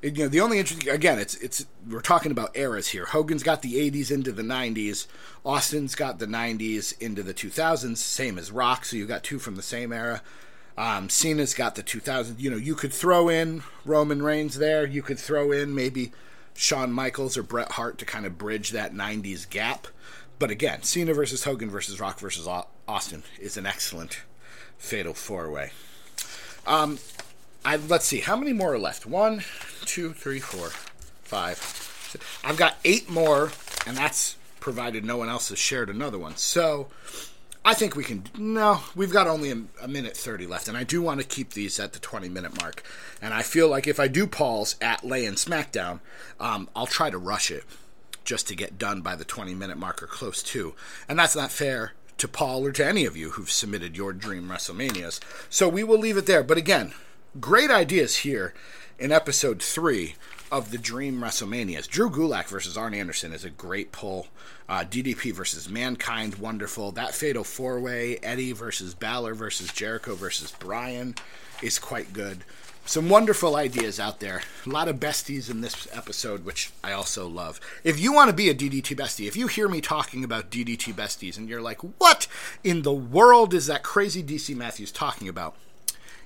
You 0.00 0.12
know, 0.12 0.28
the 0.28 0.40
only 0.40 0.60
interesting 0.60 0.92
again, 0.92 1.18
it's 1.18 1.34
it's 1.36 1.66
we're 1.88 2.00
talking 2.00 2.30
about 2.30 2.56
eras 2.56 2.88
here. 2.88 3.06
Hogan's 3.06 3.42
got 3.42 3.62
the 3.62 3.74
'80s 3.90 4.12
into 4.12 4.30
the 4.30 4.42
'90s. 4.42 5.06
Austin's 5.44 5.96
got 5.96 6.20
the 6.20 6.26
'90s 6.26 6.96
into 7.00 7.24
the 7.24 7.34
2000s, 7.34 7.96
same 7.96 8.38
as 8.38 8.52
Rock. 8.52 8.84
So 8.84 8.96
you 8.96 9.06
got 9.06 9.24
two 9.24 9.40
from 9.40 9.56
the 9.56 9.62
same 9.62 9.92
era. 9.92 10.22
Um, 10.76 11.08
Cena's 11.08 11.54
got 11.54 11.74
the 11.74 11.82
2000s. 11.82 12.38
You 12.38 12.50
know, 12.50 12.56
you 12.56 12.76
could 12.76 12.92
throw 12.92 13.28
in 13.28 13.64
Roman 13.84 14.22
Reigns 14.22 14.58
there. 14.58 14.86
You 14.86 15.02
could 15.02 15.18
throw 15.18 15.50
in 15.50 15.74
maybe 15.74 16.12
Shawn 16.58 16.92
Michaels 16.92 17.36
or 17.36 17.44
Bret 17.44 17.70
Hart 17.72 17.98
to 17.98 18.04
kind 18.04 18.26
of 18.26 18.36
bridge 18.36 18.70
that 18.70 18.92
90s 18.92 19.48
gap. 19.48 19.86
But 20.40 20.50
again, 20.50 20.82
Cena 20.82 21.14
versus 21.14 21.44
Hogan 21.44 21.70
versus 21.70 22.00
Rock 22.00 22.18
versus 22.18 22.48
Austin 22.88 23.22
is 23.38 23.56
an 23.56 23.64
excellent 23.64 24.22
fatal 24.76 25.14
four 25.14 25.52
way. 25.52 25.70
Um, 26.66 26.98
I, 27.64 27.76
let's 27.76 28.06
see, 28.06 28.18
how 28.20 28.34
many 28.34 28.52
more 28.52 28.74
are 28.74 28.78
left? 28.78 29.06
One, 29.06 29.44
two, 29.84 30.12
three, 30.12 30.40
four, 30.40 30.70
five. 31.22 31.58
I've 32.42 32.56
got 32.56 32.76
eight 32.84 33.08
more, 33.08 33.52
and 33.86 33.96
that's 33.96 34.34
provided 34.58 35.04
no 35.04 35.16
one 35.16 35.28
else 35.28 35.50
has 35.50 35.60
shared 35.60 35.88
another 35.88 36.18
one. 36.18 36.36
So 36.36 36.88
I 37.64 37.74
think 37.74 37.96
we 37.96 38.04
can. 38.04 38.24
No, 38.38 38.80
we've 38.94 39.12
got 39.12 39.26
only 39.26 39.50
a, 39.50 39.62
a, 39.82 39.88
minute 39.88 40.16
30 40.16 40.46
left, 40.46 40.68
and 40.68 40.76
I 40.76 40.84
do 40.84 41.02
want 41.02 41.20
to 41.20 41.26
keep 41.26 41.52
these 41.52 41.78
at 41.78 41.92
the 41.92 41.98
20 41.98 42.28
minute 42.28 42.60
mark. 42.60 42.82
And 43.20 43.34
I 43.34 43.42
feel 43.42 43.68
like 43.68 43.86
if 43.86 44.00
I 44.00 44.08
do 44.08 44.26
Paul's 44.26 44.76
at 44.80 45.04
Lay 45.04 45.26
and 45.26 45.36
SmackDown, 45.36 46.00
um, 46.40 46.68
I'll 46.74 46.86
try 46.86 47.10
to 47.10 47.18
rush 47.18 47.50
it 47.50 47.64
just 48.24 48.48
to 48.48 48.54
get 48.54 48.78
done 48.78 49.00
by 49.00 49.16
the 49.16 49.24
20 49.24 49.54
minute 49.54 49.76
mark 49.76 50.02
or 50.02 50.06
close 50.06 50.42
to. 50.44 50.74
And 51.08 51.18
that's 51.18 51.36
not 51.36 51.50
fair 51.50 51.92
to 52.18 52.28
Paul 52.28 52.64
or 52.64 52.72
to 52.72 52.86
any 52.86 53.04
of 53.04 53.16
you 53.16 53.30
who've 53.30 53.50
submitted 53.50 53.96
your 53.96 54.12
dream 54.12 54.48
WrestleManias. 54.48 55.20
So 55.48 55.68
we 55.68 55.84
will 55.84 55.98
leave 55.98 56.16
it 56.16 56.26
there. 56.26 56.42
But 56.42 56.58
again, 56.58 56.92
great 57.40 57.70
ideas 57.70 58.18
here 58.18 58.54
in 58.98 59.12
episode 59.12 59.62
three 59.62 60.16
of 60.50 60.70
the 60.70 60.78
Dream 60.78 61.20
WrestleManias. 61.20 61.88
Drew 61.88 62.10
Gulak 62.10 62.48
versus 62.48 62.76
Arn 62.76 62.94
Anderson 62.94 63.32
is 63.32 63.44
a 63.44 63.50
great 63.50 63.92
pull. 63.92 64.26
Uh, 64.68 64.80
DDP 64.80 65.32
versus 65.32 65.68
Mankind, 65.68 66.36
wonderful. 66.36 66.90
That 66.90 67.14
Fatal 67.14 67.44
Four 67.44 67.80
Way, 67.80 68.18
Eddie 68.22 68.52
versus 68.52 68.94
Balor 68.94 69.34
versus 69.34 69.72
Jericho 69.72 70.14
versus 70.14 70.50
Bryan 70.52 71.14
is 71.62 71.78
quite 71.78 72.12
good. 72.12 72.44
Some 72.84 73.10
wonderful 73.10 73.54
ideas 73.54 74.00
out 74.00 74.20
there. 74.20 74.42
A 74.64 74.68
lot 74.70 74.88
of 74.88 74.96
besties 74.96 75.50
in 75.50 75.60
this 75.60 75.86
episode, 75.92 76.44
which 76.46 76.70
I 76.82 76.92
also 76.92 77.28
love. 77.28 77.60
If 77.84 78.00
you 78.00 78.14
want 78.14 78.30
to 78.30 78.36
be 78.36 78.48
a 78.48 78.54
DDT 78.54 78.96
bestie, 78.96 79.28
if 79.28 79.36
you 79.36 79.46
hear 79.46 79.68
me 79.68 79.82
talking 79.82 80.24
about 80.24 80.50
DDT 80.50 80.94
besties 80.94 81.36
and 81.36 81.48
you're 81.48 81.60
like, 81.60 81.80
what 81.98 82.26
in 82.64 82.82
the 82.82 82.94
world 82.94 83.52
is 83.52 83.66
that 83.66 83.82
crazy 83.82 84.22
DC 84.22 84.56
Matthews 84.56 84.90
talking 84.90 85.28
about? 85.28 85.54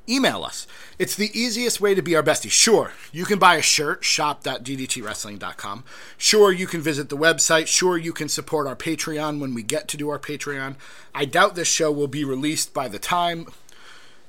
Email 0.08 0.44
us. 0.44 0.66
It's 0.98 1.14
the 1.14 1.30
easiest 1.38 1.80
way 1.80 1.94
to 1.94 2.02
be 2.02 2.16
our 2.16 2.22
bestie. 2.22 2.50
Sure, 2.50 2.92
you 3.12 3.24
can 3.24 3.38
buy 3.38 3.56
a 3.56 3.62
shirt, 3.62 4.04
shop.ddtwrestling.com. 4.04 5.84
Sure, 6.18 6.52
you 6.52 6.66
can 6.66 6.80
visit 6.80 7.08
the 7.08 7.16
website. 7.16 7.66
Sure, 7.66 7.96
you 7.96 8.12
can 8.12 8.28
support 8.28 8.66
our 8.66 8.76
Patreon 8.76 9.40
when 9.40 9.54
we 9.54 9.62
get 9.62 9.88
to 9.88 9.96
do 9.96 10.08
our 10.08 10.18
Patreon. 10.18 10.76
I 11.14 11.24
doubt 11.24 11.54
this 11.54 11.68
show 11.68 11.92
will 11.92 12.08
be 12.08 12.24
released 12.24 12.74
by 12.74 12.88
the 12.88 12.98
time. 12.98 13.46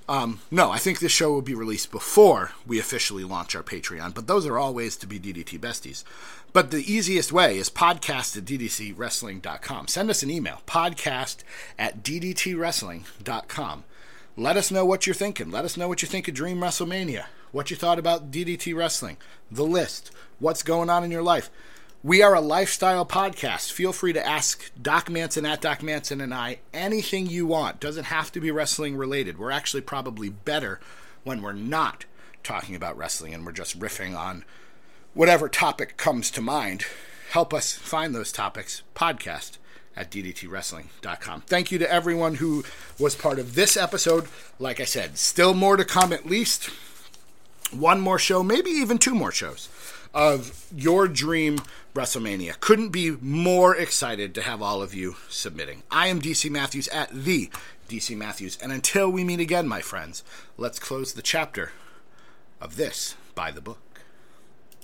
Um, 0.07 0.41
no, 0.51 0.69
I 0.69 0.79
think 0.79 0.99
this 0.99 1.13
show 1.13 1.31
will 1.31 1.41
be 1.41 1.55
released 1.55 1.89
before 1.91 2.51
we 2.67 2.77
officially 2.77 3.23
launch 3.23 3.55
our 3.55 3.63
Patreon, 3.63 4.13
but 4.13 4.27
those 4.27 4.45
are 4.45 4.57
all 4.57 4.73
ways 4.73 4.97
to 4.97 5.07
be 5.07 5.17
DDT 5.19 5.59
besties. 5.59 6.03
But 6.51 6.71
the 6.71 6.91
easiest 6.91 7.31
way 7.31 7.57
is 7.57 7.69
podcast 7.69 8.37
at 8.37 8.43
ddtwrestling.com. 8.43 9.87
Send 9.87 10.09
us 10.09 10.21
an 10.21 10.29
email, 10.29 10.61
podcast 10.67 11.37
at 11.79 12.03
ddtwrestling.com. 12.03 13.83
Let 14.35 14.57
us 14.57 14.71
know 14.71 14.83
what 14.83 15.05
you're 15.05 15.13
thinking. 15.13 15.51
Let 15.51 15.63
us 15.63 15.77
know 15.77 15.87
what 15.87 16.01
you 16.01 16.07
think 16.07 16.27
of 16.27 16.33
Dream 16.33 16.57
WrestleMania. 16.57 17.25
What 17.51 17.69
you 17.69 17.77
thought 17.77 17.99
about 17.99 18.31
DDT 18.31 18.75
Wrestling. 18.75 19.17
The 19.51 19.63
list. 19.63 20.09
What's 20.39 20.63
going 20.63 20.89
on 20.89 21.03
in 21.03 21.11
your 21.11 21.21
life. 21.21 21.51
We 22.01 22.23
are 22.23 22.33
a 22.33 22.41
lifestyle 22.41 23.05
podcast. 23.05 23.71
Feel 23.71 23.93
free 23.93 24.11
to 24.11 24.25
ask 24.25 24.71
Doc 24.81 25.07
Manson 25.07 25.45
at 25.45 25.61
Doc 25.61 25.83
Manson 25.83 26.19
and 26.19 26.33
I 26.33 26.61
anything 26.73 27.27
you 27.27 27.45
want. 27.45 27.79
Doesn't 27.79 28.05
have 28.05 28.31
to 28.31 28.39
be 28.39 28.49
wrestling 28.49 28.97
related. 28.97 29.37
We're 29.37 29.51
actually 29.51 29.81
probably 29.81 30.29
better 30.29 30.79
when 31.23 31.43
we're 31.43 31.53
not 31.53 32.05
talking 32.41 32.73
about 32.73 32.97
wrestling 32.97 33.35
and 33.35 33.45
we're 33.45 33.51
just 33.51 33.79
riffing 33.79 34.17
on 34.17 34.45
whatever 35.13 35.47
topic 35.47 35.95
comes 35.95 36.31
to 36.31 36.41
mind. 36.41 36.85
Help 37.29 37.53
us 37.53 37.73
find 37.73 38.15
those 38.15 38.31
topics. 38.31 38.81
Podcast 38.95 39.59
at 39.95 40.11
ddtwrestling.com. 40.11 41.41
Thank 41.41 41.71
you 41.71 41.79
to 41.79 41.91
everyone 41.91 42.35
who 42.35 42.63
was 42.99 43.15
part 43.15 43.39
of 43.39 43.55
this 43.55 43.77
episode. 43.77 44.27
Like 44.59 44.79
I 44.79 44.85
said, 44.85 45.17
still 45.17 45.53
more 45.53 45.77
to 45.77 45.85
come 45.85 46.11
at 46.13 46.25
least. 46.25 46.69
One 47.71 48.01
more 48.01 48.19
show, 48.19 48.43
maybe 48.43 48.69
even 48.69 48.97
two 48.97 49.15
more 49.15 49.31
shows 49.31 49.69
of 50.13 50.67
your 50.75 51.07
dream 51.07 51.59
WrestleMania. 51.95 52.59
Couldn't 52.59 52.89
be 52.89 53.11
more 53.21 53.75
excited 53.75 54.35
to 54.35 54.41
have 54.41 54.61
all 54.61 54.81
of 54.81 54.93
you 54.93 55.15
submitting. 55.27 55.83
I 55.89 56.07
am 56.07 56.21
DC 56.21 56.49
Matthews 56.49 56.87
at 56.89 57.09
the 57.11 57.49
DC 57.89 58.15
Matthews. 58.15 58.57
And 58.61 58.71
until 58.71 59.09
we 59.09 59.23
meet 59.23 59.39
again, 59.39 59.67
my 59.67 59.81
friends, 59.81 60.23
let's 60.57 60.79
close 60.79 61.13
the 61.13 61.21
chapter 61.21 61.71
of 62.61 62.75
this 62.75 63.15
by 63.35 63.51
the 63.51 63.61
book. 63.61 63.92